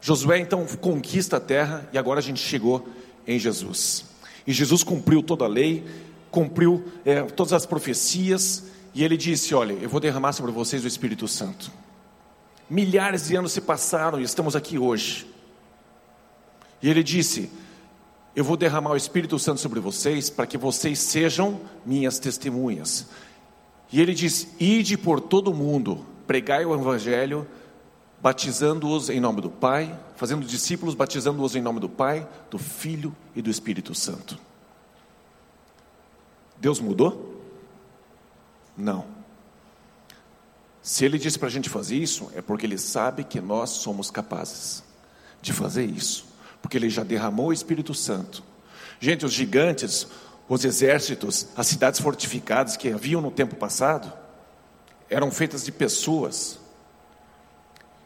Josué 0.01 0.39
então 0.39 0.67
conquista 0.81 1.37
a 1.37 1.41
terra 1.41 1.89
e 1.93 1.99
agora 1.99 2.19
a 2.19 2.23
gente 2.23 2.41
chegou 2.41 2.89
em 3.27 3.39
Jesus. 3.39 4.05
E 4.47 4.53
Jesus 4.53 4.83
cumpriu 4.83 5.23
toda 5.23 5.45
a 5.45 5.49
lei, 5.49 5.87
cumpriu 6.31 6.85
é, 7.05 7.23
todas 7.23 7.53
as 7.53 7.65
profecias, 7.65 8.65
e 8.95 9.03
ele 9.05 9.17
disse: 9.17 9.55
Olha, 9.55 9.73
eu 9.73 9.89
vou 9.89 10.01
derramar 10.01 10.33
sobre 10.33 10.53
vocês 10.53 10.85
o 10.85 10.87
Espírito 10.87 11.27
Santo. 11.27 11.71
Milhares 12.69 13.29
de 13.29 13.37
anos 13.37 13.53
se 13.53 13.61
passaram 13.61 14.21
e 14.21 14.23
estamos 14.23 14.55
aqui 14.55 14.79
hoje. 14.79 15.27
E 16.81 16.89
ele 16.89 17.03
disse: 17.03 17.51
Eu 18.35 18.45
vou 18.45 18.57
derramar 18.57 18.93
o 18.93 18.97
Espírito 18.97 19.39
Santo 19.39 19.61
sobre 19.61 19.81
vocês 19.81 20.31
para 20.31 20.47
que 20.47 20.57
vocês 20.57 20.99
sejam 20.99 21.61
minhas 21.85 22.19
testemunhas. 22.19 23.07
E 23.93 24.01
ele 24.01 24.15
diz: 24.15 24.55
Ide 24.59 24.97
por 24.97 25.21
todo 25.21 25.51
o 25.51 25.55
mundo, 25.55 26.07
pregai 26.27 26.65
o 26.65 26.75
Evangelho 26.75 27.47
batizando-os 28.25 29.11
em 29.11 29.21
nome 29.21 29.43
do 29.43 29.51
Pai, 29.51 29.95
fazendo 30.17 30.47
discípulos, 30.47 30.95
batizando-os 30.95 31.55
em 31.55 31.61
nome 31.61 31.79
do 31.79 31.91
Pai, 31.91 32.27
do 32.51 32.57
Filho 32.57 33.15
e 33.37 33.43
do 33.43 33.51
Espírito 33.51 33.95
Santo. 33.95 34.39
Deus 36.57 36.81
mudou? 36.81 37.34
Não. 38.77 39.05
Se 40.83 41.05
Ele 41.05 41.19
disse 41.19 41.39
para 41.39 41.49
a 41.49 41.51
gente 41.51 41.69
fazer 41.69 41.97
isso, 41.97 42.31
é 42.35 42.43
porque 42.43 42.67
Ele 42.67 42.79
sabe 42.79 43.25
que 43.25 43.41
nós 43.41 43.71
somos 43.71 44.11
capazes 44.11 44.83
de 45.41 45.53
fazer 45.53 45.85
isso, 45.85 46.27
porque 46.61 46.77
Ele 46.77 46.91
já 46.91 47.03
derramou 47.03 47.47
o 47.47 47.53
Espírito 47.53 47.95
Santo. 47.95 48.43
Gente, 49.01 49.25
os 49.25 49.33
gigantes, 49.33 50.07
os 50.49 50.65
exércitos, 50.65 51.49
as 51.57 51.67
cidades 51.67 52.01
fortificadas 52.01 52.77
que 52.77 52.93
haviam 52.93 53.21
no 53.21 53.31
tempo 53.31 53.57
passado, 53.57 54.13
eram 55.09 55.31
feitas 55.31 55.65
de 55.65 55.73
pessoas 55.73 56.59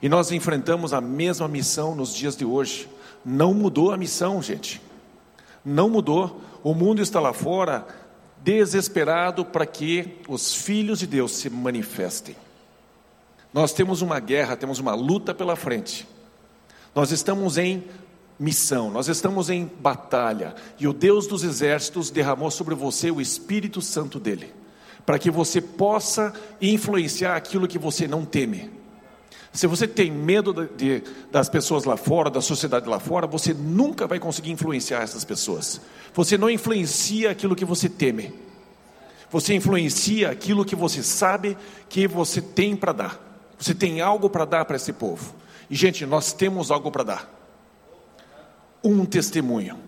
e 0.01 0.09
nós 0.09 0.31
enfrentamos 0.31 0.93
a 0.93 1.01
mesma 1.01 1.49
missão 1.49 1.95
nos 1.95 2.15
dias 2.15 2.37
de 2.37 2.45
hoje. 2.45 2.89
Não 3.25 3.53
mudou 3.53 3.93
a 3.93 3.97
missão, 3.97 4.41
gente. 4.41 4.81
Não 5.65 5.91
mudou. 5.91 6.41
O 6.63 6.73
mundo 6.73 7.03
está 7.03 7.19
lá 7.19 7.33
fora 7.33 7.87
desesperado 8.43 9.45
para 9.45 9.67
que 9.67 10.19
os 10.29 10.55
filhos 10.55 10.99
de 10.99 11.07
Deus 11.07 11.33
se 11.33 11.51
manifestem. 11.51 12.37
Nós 13.53 13.73
temos 13.73 14.03
uma 14.03 14.21
guerra, 14.21 14.57
temos 14.57 14.79
uma 14.79 14.95
luta 14.95 15.35
pela 15.35 15.57
frente. 15.57 16.07
Nós 16.95 17.11
estamos 17.11 17.59
em 17.59 17.85
missão, 18.39 18.91
nós 18.91 19.09
estamos 19.09 19.51
em 19.51 19.71
batalha, 19.81 20.55
e 20.79 20.87
o 20.87 20.93
Deus 20.93 21.27
dos 21.27 21.43
exércitos 21.43 22.09
derramou 22.11 22.51
sobre 22.51 22.75
você 22.75 23.11
o 23.11 23.21
Espírito 23.21 23.83
Santo 23.83 24.21
dele, 24.21 24.55
para 25.05 25.19
que 25.19 25.31
você 25.31 25.61
possa 25.61 26.33
influenciar 26.61 27.35
aquilo 27.35 27.67
que 27.67 27.79
você 27.79 28.07
não 28.07 28.25
teme. 28.25 28.78
Se 29.53 29.67
você 29.67 29.89
tem 29.89 30.11
medo 30.11 30.53
de, 30.53 31.01
de, 31.01 31.05
das 31.31 31.49
pessoas 31.49 31.85
lá 31.85 31.97
fora, 31.97 32.31
da 32.31 32.41
sociedade 32.41 32.89
lá 32.89 33.01
fora, 33.01 33.27
você 33.27 33.55
nunca 33.55 34.07
vai 34.07 34.19
conseguir 34.19 34.51
influenciar 34.51 35.03
essas 35.03 35.25
pessoas. 35.25 35.81
Você 36.15 36.37
não 36.37 36.51
influencia 36.51 37.31
aquilo 37.31 37.57
que 37.57 37.65
você 37.65 37.89
teme. 37.89 38.33
Você 39.31 39.55
influencia 39.55 40.31
aquilo 40.31 40.65
que 40.65 40.77
você 40.77 41.03
sabe 41.03 41.57
que 41.89 42.07
você 42.07 42.41
tem 42.41 42.77
para 42.77 42.93
dar. 42.93 43.29
Você 43.59 43.75
tem 43.75 44.01
algo 44.01 44.31
para 44.31 44.45
dar 44.45 44.65
para 44.65 44.77
esse 44.77 44.93
povo. 44.93 45.35
E, 45.69 45.75
gente, 45.75 46.07
nós 46.07 46.33
temos 46.33 46.71
algo 46.71 46.91
para 46.91 47.03
dar. 47.03 47.31
Um 48.83 49.05
testemunho. 49.05 49.79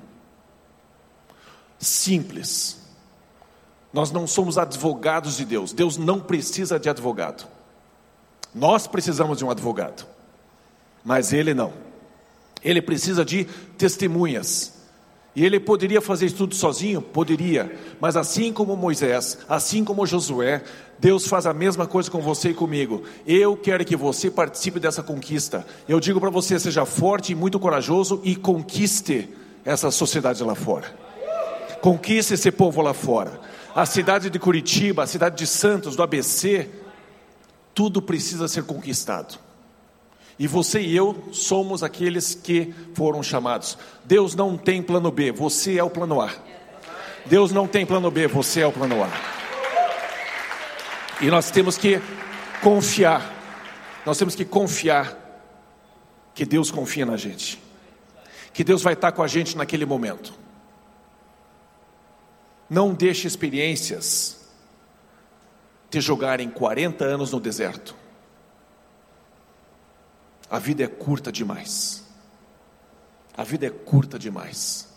Simples. 1.78 2.78
Nós 3.92 4.10
não 4.10 4.26
somos 4.26 4.58
advogados 4.58 5.36
de 5.36 5.44
Deus. 5.44 5.72
Deus 5.72 5.96
não 5.96 6.20
precisa 6.20 6.78
de 6.78 6.88
advogado. 6.88 7.46
Nós 8.54 8.86
precisamos 8.86 9.38
de 9.38 9.44
um 9.44 9.50
advogado, 9.50 10.06
mas 11.04 11.32
ele 11.32 11.54
não. 11.54 11.72
Ele 12.62 12.82
precisa 12.82 13.24
de 13.24 13.44
testemunhas. 13.78 14.80
E 15.34 15.44
ele 15.44 15.60
poderia 15.60 16.00
fazer 16.00 16.26
isso 16.26 16.36
tudo 16.36 16.54
sozinho? 16.54 17.00
Poderia. 17.00 17.72
Mas 18.00 18.16
assim 18.16 18.52
como 18.52 18.76
Moisés, 18.76 19.38
assim 19.48 19.84
como 19.84 20.04
Josué, 20.04 20.62
Deus 20.98 21.26
faz 21.28 21.46
a 21.46 21.54
mesma 21.54 21.86
coisa 21.86 22.10
com 22.10 22.20
você 22.20 22.50
e 22.50 22.54
comigo. 22.54 23.04
Eu 23.26 23.56
quero 23.56 23.84
que 23.84 23.96
você 23.96 24.30
participe 24.30 24.80
dessa 24.80 25.02
conquista. 25.02 25.64
Eu 25.88 26.00
digo 26.00 26.20
para 26.20 26.30
você: 26.30 26.58
seja 26.58 26.84
forte 26.84 27.32
e 27.32 27.36
muito 27.36 27.60
corajoso 27.60 28.20
e 28.24 28.34
conquiste 28.34 29.28
essa 29.64 29.90
sociedade 29.90 30.42
lá 30.42 30.56
fora. 30.56 30.92
Conquiste 31.80 32.34
esse 32.34 32.50
povo 32.50 32.82
lá 32.82 32.92
fora. 32.92 33.40
A 33.74 33.86
cidade 33.86 34.28
de 34.30 34.38
Curitiba, 34.38 35.04
a 35.04 35.06
cidade 35.06 35.36
de 35.36 35.46
Santos, 35.46 35.94
do 35.94 36.02
ABC, 36.02 36.68
tudo 37.80 38.02
precisa 38.02 38.46
ser 38.46 38.64
conquistado. 38.64 39.38
E 40.38 40.46
você 40.46 40.82
e 40.82 40.94
eu 40.94 41.30
somos 41.32 41.82
aqueles 41.82 42.34
que 42.34 42.74
foram 42.94 43.22
chamados. 43.22 43.78
Deus 44.04 44.34
não 44.34 44.54
tem 44.58 44.82
plano 44.82 45.10
B, 45.10 45.32
você 45.32 45.78
é 45.78 45.82
o 45.82 45.88
plano 45.88 46.20
A. 46.20 46.30
Deus 47.24 47.52
não 47.52 47.66
tem 47.66 47.86
plano 47.86 48.10
B, 48.10 48.26
você 48.26 48.60
é 48.60 48.66
o 48.66 48.72
plano 48.72 49.02
A. 49.02 49.08
E 51.22 51.30
nós 51.30 51.50
temos 51.50 51.78
que 51.78 52.02
confiar. 52.62 53.34
Nós 54.04 54.18
temos 54.18 54.34
que 54.34 54.44
confiar 54.44 55.16
que 56.34 56.44
Deus 56.44 56.70
confia 56.70 57.06
na 57.06 57.16
gente. 57.16 57.58
Que 58.52 58.62
Deus 58.62 58.82
vai 58.82 58.92
estar 58.92 59.10
com 59.12 59.22
a 59.22 59.26
gente 59.26 59.56
naquele 59.56 59.86
momento. 59.86 60.34
Não 62.68 62.92
deixe 62.92 63.26
experiências 63.26 64.39
te 65.90 66.00
jogarem 66.00 66.48
40 66.48 67.04
anos 67.04 67.32
no 67.32 67.40
deserto. 67.40 67.96
A 70.48 70.58
vida 70.58 70.84
é 70.84 70.86
curta 70.86 71.32
demais. 71.32 72.06
A 73.36 73.42
vida 73.42 73.66
é 73.66 73.70
curta 73.70 74.18
demais. 74.18 74.88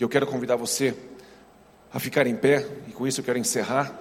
Eu 0.00 0.08
quero 0.08 0.26
convidar 0.26 0.56
você 0.56 0.96
a 1.92 2.00
ficar 2.00 2.26
em 2.26 2.34
pé, 2.34 2.66
e 2.88 2.92
com 2.92 3.06
isso 3.06 3.20
eu 3.20 3.24
quero 3.24 3.38
encerrar. 3.38 4.00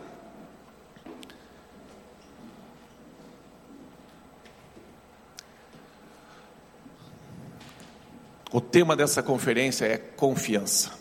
O 8.51 8.62
tema 8.62 8.95
dessa 8.95 9.21
conferência 9.21 9.86
é 9.86 9.97
confiança. 9.97 10.91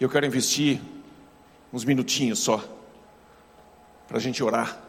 Eu 0.00 0.08
quero 0.08 0.26
investir 0.26 0.80
uns 1.76 1.84
minutinhos 1.84 2.38
só 2.38 2.64
para 4.08 4.16
a 4.16 4.20
gente 4.20 4.42
orar. 4.42 4.80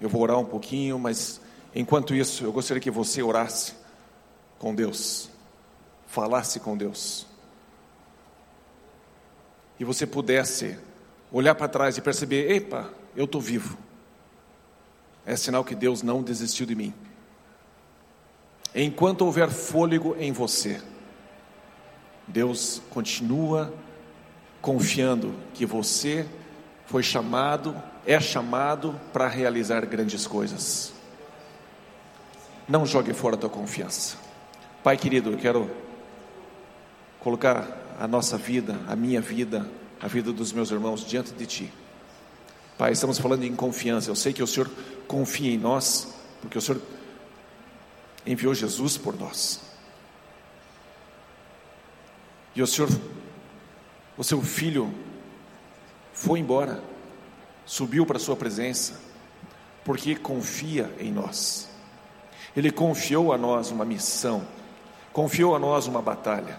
Eu 0.00 0.08
vou 0.08 0.22
orar 0.22 0.38
um 0.38 0.44
pouquinho, 0.44 0.96
mas 0.96 1.40
enquanto 1.74 2.14
isso, 2.14 2.44
eu 2.44 2.52
gostaria 2.52 2.80
que 2.80 2.90
você 2.90 3.20
orasse 3.20 3.74
com 4.56 4.72
Deus, 4.72 5.28
falasse 6.06 6.60
com 6.60 6.76
Deus, 6.76 7.26
e 9.80 9.84
você 9.84 10.06
pudesse 10.06 10.78
olhar 11.32 11.56
para 11.56 11.66
trás 11.66 11.98
e 11.98 12.00
perceber: 12.00 12.48
epa, 12.52 12.88
eu 13.16 13.24
estou 13.24 13.40
vivo. 13.40 13.76
É 15.26 15.34
sinal 15.34 15.64
que 15.64 15.74
Deus 15.74 16.00
não 16.00 16.22
desistiu 16.22 16.64
de 16.64 16.76
mim. 16.76 16.94
Enquanto 18.72 19.22
houver 19.22 19.50
fôlego 19.50 20.14
em 20.16 20.30
você, 20.30 20.80
Deus 22.28 22.80
continua 22.90 23.74
confiando 24.64 25.34
que 25.52 25.66
você 25.66 26.26
foi 26.86 27.02
chamado, 27.02 27.76
é 28.06 28.18
chamado 28.18 28.98
para 29.12 29.28
realizar 29.28 29.84
grandes 29.84 30.26
coisas. 30.26 30.90
Não 32.66 32.86
jogue 32.86 33.12
fora 33.12 33.36
a 33.36 33.38
tua 33.38 33.50
confiança. 33.50 34.16
Pai 34.82 34.96
querido, 34.96 35.32
eu 35.32 35.36
quero 35.36 35.70
colocar 37.20 37.78
a 38.00 38.08
nossa 38.08 38.38
vida, 38.38 38.80
a 38.88 38.96
minha 38.96 39.20
vida, 39.20 39.68
a 40.00 40.08
vida 40.08 40.32
dos 40.32 40.50
meus 40.50 40.70
irmãos 40.70 41.04
diante 41.04 41.34
de 41.34 41.44
Ti. 41.44 41.72
Pai, 42.78 42.92
estamos 42.92 43.18
falando 43.18 43.44
em 43.44 43.54
confiança. 43.54 44.10
Eu 44.10 44.16
sei 44.16 44.32
que 44.32 44.42
o 44.42 44.46
Senhor 44.46 44.70
confia 45.06 45.52
em 45.52 45.58
nós, 45.58 46.08
porque 46.40 46.56
o 46.56 46.62
Senhor 46.62 46.80
enviou 48.26 48.54
Jesus 48.54 48.96
por 48.96 49.14
nós. 49.14 49.60
E 52.56 52.62
o 52.62 52.66
Senhor, 52.66 52.88
o 54.16 54.24
seu 54.24 54.40
filho, 54.42 54.92
foi 56.12 56.38
embora, 56.38 56.82
subiu 57.66 58.06
para 58.06 58.16
a 58.16 58.20
sua 58.20 58.36
presença, 58.36 59.00
porque 59.84 60.14
confia 60.14 60.94
em 60.98 61.12
nós. 61.12 61.68
Ele 62.56 62.70
confiou 62.70 63.32
a 63.32 63.38
nós 63.38 63.70
uma 63.70 63.84
missão, 63.84 64.46
confiou 65.12 65.54
a 65.56 65.58
nós 65.58 65.86
uma 65.86 66.00
batalha, 66.00 66.58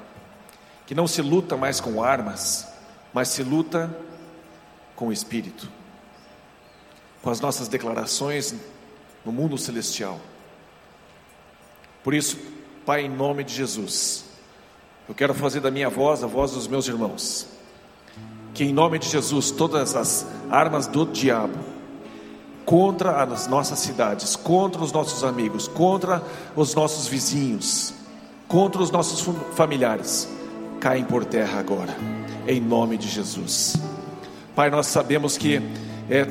que 0.85 0.93
não 0.93 1.07
se 1.07 1.21
luta 1.21 1.55
mais 1.55 1.79
com 1.79 2.03
armas, 2.03 2.67
mas 3.13 3.29
se 3.29 3.43
luta 3.43 3.95
com 4.95 5.07
o 5.07 5.13
Espírito, 5.13 5.69
com 7.21 7.29
as 7.29 7.39
nossas 7.39 7.67
declarações 7.67 8.53
no 9.23 9.31
mundo 9.31 9.57
celestial. 9.57 10.19
Por 12.03 12.13
isso, 12.13 12.37
Pai, 12.85 13.01
em 13.01 13.09
nome 13.09 13.43
de 13.43 13.53
Jesus, 13.53 14.25
eu 15.07 15.15
quero 15.15 15.33
fazer 15.33 15.59
da 15.59 15.69
minha 15.69 15.89
voz 15.89 16.23
a 16.23 16.27
voz 16.27 16.51
dos 16.51 16.67
meus 16.67 16.87
irmãos. 16.87 17.47
Que 18.53 18.63
em 18.63 18.73
nome 18.73 18.99
de 18.99 19.09
Jesus, 19.09 19.51
todas 19.51 19.95
as 19.95 20.25
armas 20.49 20.87
do 20.87 21.05
diabo 21.05 21.57
contra 22.65 23.21
as 23.21 23.47
nossas 23.47 23.79
cidades, 23.79 24.35
contra 24.35 24.81
os 24.81 24.91
nossos 24.91 25.23
amigos, 25.23 25.67
contra 25.67 26.23
os 26.55 26.73
nossos 26.73 27.07
vizinhos, 27.07 27.93
contra 28.47 28.81
os 28.81 28.89
nossos 28.89 29.29
familiares, 29.53 30.27
caem 30.79 31.03
por 31.03 31.25
terra 31.25 31.59
agora, 31.59 31.95
em 32.47 32.59
nome 32.59 32.97
de 32.97 33.07
Jesus. 33.07 33.75
Pai, 34.55 34.71
nós 34.71 34.87
sabemos 34.87 35.37
que 35.37 35.61
é, 36.09 36.25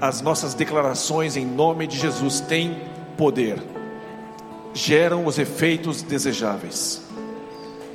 as 0.00 0.22
nossas 0.22 0.54
declarações 0.54 1.36
em 1.36 1.44
nome 1.44 1.86
de 1.86 1.98
Jesus 1.98 2.40
têm 2.40 2.80
poder 3.16 3.74
geram 4.74 5.24
os 5.24 5.38
efeitos 5.38 6.02
desejáveis. 6.02 7.00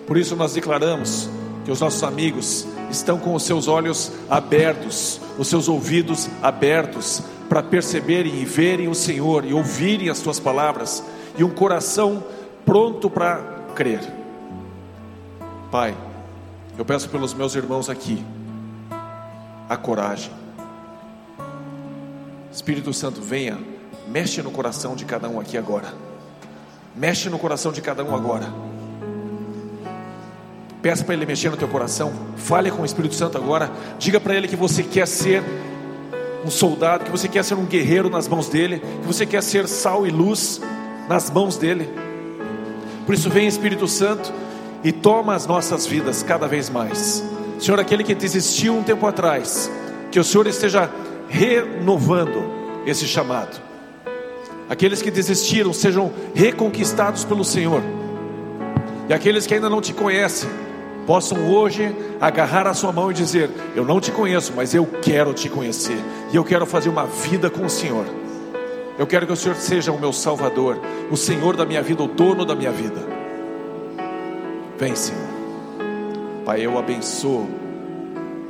Por 0.09 0.17
isso 0.17 0.35
nós 0.35 0.53
declaramos 0.53 1.29
que 1.63 1.69
os 1.69 1.79
nossos 1.79 2.01
amigos 2.01 2.65
estão 2.89 3.19
com 3.19 3.35
os 3.35 3.43
seus 3.43 3.67
olhos 3.67 4.11
abertos, 4.27 5.21
os 5.37 5.47
seus 5.47 5.69
ouvidos 5.69 6.27
abertos 6.41 7.21
para 7.47 7.61
perceberem 7.61 8.41
e 8.41 8.43
verem 8.43 8.87
o 8.87 8.95
Senhor 8.95 9.45
e 9.45 9.53
ouvirem 9.53 10.09
as 10.09 10.19
tuas 10.19 10.39
palavras 10.39 11.03
e 11.37 11.43
um 11.43 11.51
coração 11.51 12.23
pronto 12.65 13.07
para 13.07 13.37
crer. 13.75 14.01
Pai, 15.69 15.95
eu 16.75 16.83
peço 16.83 17.07
pelos 17.09 17.35
meus 17.35 17.53
irmãos 17.53 17.87
aqui 17.87 18.25
a 19.69 19.77
coragem. 19.77 20.31
Espírito 22.51 22.91
Santo, 22.95 23.21
venha, 23.21 23.59
mexe 24.07 24.41
no 24.41 24.49
coração 24.49 24.95
de 24.95 25.05
cada 25.05 25.29
um 25.29 25.39
aqui 25.39 25.55
agora. 25.55 25.93
Mexe 26.95 27.29
no 27.29 27.37
coração 27.37 27.71
de 27.71 27.79
cada 27.79 28.03
um 28.03 28.15
agora. 28.15 28.68
Peça 30.81 31.03
para 31.03 31.13
Ele 31.13 31.25
mexer 31.25 31.49
no 31.49 31.57
teu 31.57 31.67
coração. 31.67 32.13
Fale 32.37 32.71
com 32.71 32.81
o 32.81 32.85
Espírito 32.85 33.15
Santo 33.15 33.37
agora. 33.37 33.71
Diga 33.97 34.19
para 34.19 34.35
Ele 34.35 34.47
que 34.47 34.55
você 34.55 34.83
quer 34.83 35.07
ser 35.07 35.43
um 36.45 36.49
soldado, 36.49 37.03
que 37.03 37.11
você 37.11 37.27
quer 37.27 37.43
ser 37.43 37.55
um 37.55 37.65
guerreiro 37.65 38.09
nas 38.09 38.27
mãos 38.27 38.47
dele, 38.47 38.79
que 39.01 39.07
você 39.07 39.25
quer 39.25 39.43
ser 39.43 39.67
sal 39.67 40.07
e 40.07 40.09
luz 40.09 40.61
nas 41.07 41.29
mãos 41.29 41.57
dele. 41.57 41.89
Por 43.05 43.13
isso, 43.13 43.29
vem 43.29 43.47
Espírito 43.47 43.87
Santo 43.87 44.31
e 44.83 44.91
toma 44.91 45.35
as 45.35 45.45
nossas 45.45 45.85
vidas 45.85 46.23
cada 46.23 46.47
vez 46.47 46.69
mais. 46.69 47.23
Senhor, 47.59 47.79
aquele 47.79 48.03
que 48.03 48.15
desistiu 48.15 48.77
um 48.77 48.83
tempo 48.83 49.05
atrás, 49.05 49.69
que 50.11 50.19
o 50.19 50.23
Senhor 50.23 50.47
esteja 50.47 50.89
renovando 51.27 52.41
esse 52.85 53.05
chamado 53.05 53.69
aqueles 54.69 55.01
que 55.01 55.09
desistiram 55.09 55.73
sejam 55.73 56.13
reconquistados 56.35 57.25
pelo 57.25 57.43
Senhor, 57.43 57.81
e 59.09 59.13
aqueles 59.13 59.47
que 59.47 59.55
ainda 59.55 59.67
não 59.67 59.81
te 59.81 59.91
conhecem, 59.91 60.47
possam 61.09 61.51
hoje 61.51 61.91
agarrar 62.21 62.67
a 62.67 62.73
sua 62.75 62.91
mão 62.91 63.09
e 63.09 63.15
dizer: 63.15 63.49
Eu 63.75 63.83
não 63.83 63.99
te 63.99 64.11
conheço, 64.11 64.53
mas 64.55 64.75
eu 64.75 64.85
quero 64.85 65.33
te 65.33 65.49
conhecer, 65.49 65.97
e 66.31 66.35
eu 66.35 66.43
quero 66.43 66.67
fazer 66.67 66.87
uma 66.87 67.07
vida 67.07 67.49
com 67.49 67.65
o 67.65 67.69
Senhor. 67.69 68.05
Eu 68.95 69.07
quero 69.07 69.25
que 69.25 69.33
o 69.33 69.35
Senhor 69.35 69.55
seja 69.55 69.91
o 69.91 69.99
meu 69.99 70.13
Salvador, 70.13 70.79
o 71.09 71.17
Senhor 71.17 71.55
da 71.55 71.65
minha 71.65 71.81
vida, 71.81 72.03
o 72.03 72.07
dono 72.07 72.45
da 72.45 72.53
minha 72.53 72.71
vida. 72.71 73.01
Vem, 74.77 74.95
Senhor. 74.95 75.27
Pai, 76.45 76.63
eu 76.63 76.77
abençoo 76.77 77.49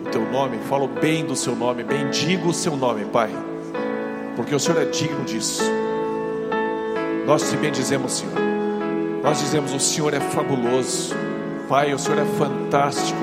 o 0.05 0.09
teu 0.11 0.29
nome, 0.29 0.57
falo 0.67 0.89
bem 0.89 1.23
do 1.25 1.37
seu 1.37 1.55
nome, 1.55 1.81
bendigo 1.81 2.49
o 2.49 2.53
seu 2.53 2.75
nome, 2.75 3.05
Pai, 3.05 3.29
porque 4.35 4.53
o 4.53 4.59
Senhor 4.59 4.81
é 4.81 4.85
digno 4.85 5.23
disso. 5.23 5.63
Nós 7.25 7.49
te 7.49 7.55
bendizemos, 7.55 8.11
Senhor. 8.11 8.35
Nós 9.23 9.39
dizemos: 9.39 9.73
o 9.73 9.79
Senhor 9.79 10.13
é 10.13 10.19
fabuloso. 10.19 11.28
Pai, 11.69 11.93
o 11.93 11.99
Senhor 11.99 12.19
é 12.19 12.25
fantástico. 12.25 13.19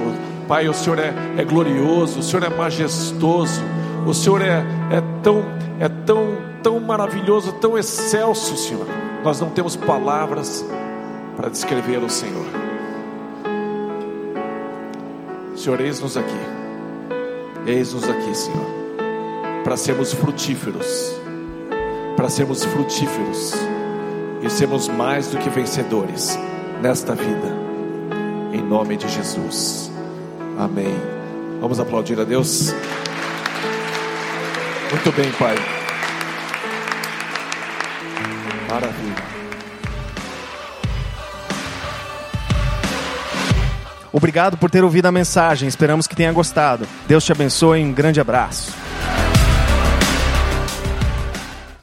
Pai, 0.46 0.68
o 0.68 0.72
Senhor 0.72 1.00
é, 1.00 1.12
é 1.36 1.44
glorioso. 1.44 2.20
O 2.20 2.22
Senhor 2.22 2.44
é 2.44 2.48
majestoso. 2.48 3.60
O 4.06 4.14
Senhor 4.14 4.40
é, 4.40 4.64
é 4.92 5.02
tão, 5.22 5.42
é 5.80 5.88
tão, 5.88 6.38
tão 6.62 6.78
maravilhoso, 6.78 7.52
tão 7.54 7.76
excelso, 7.76 8.56
Senhor. 8.56 8.86
Nós 9.24 9.40
não 9.40 9.50
temos 9.50 9.74
palavras 9.74 10.64
para 11.36 11.50
descrever 11.50 11.98
o 11.98 12.08
Senhor. 12.08 12.46
Senhor, 15.56 15.80
eis-nos 15.80 16.16
aqui. 16.16 16.40
Eis-nos 17.66 18.08
aqui, 18.08 18.32
Senhor. 18.32 18.66
Para 19.64 19.76
sermos 19.76 20.12
frutíferos. 20.12 21.16
Para 22.16 22.28
sermos 22.28 22.64
frutíferos 22.64 23.54
e 24.40 24.48
sermos 24.48 24.88
mais 24.88 25.28
do 25.28 25.38
que 25.38 25.50
vencedores 25.50 26.38
nesta 26.80 27.14
vida, 27.14 27.65
em 28.56 28.62
nome 28.62 28.96
de 28.96 29.06
Jesus. 29.08 29.90
Amém. 30.58 30.94
Vamos 31.60 31.78
aplaudir 31.78 32.18
a 32.18 32.24
Deus. 32.24 32.72
Muito 34.90 35.12
bem, 35.12 35.30
Pai. 35.32 35.54
Maravilha. 38.70 39.26
Obrigado 44.12 44.56
por 44.56 44.70
ter 44.70 44.82
ouvido 44.82 45.06
a 45.06 45.12
mensagem. 45.12 45.68
Esperamos 45.68 46.06
que 46.06 46.16
tenha 46.16 46.32
gostado. 46.32 46.86
Deus 47.06 47.24
te 47.24 47.32
abençoe. 47.32 47.84
Um 47.84 47.92
grande 47.92 48.18
abraço. 48.18 48.85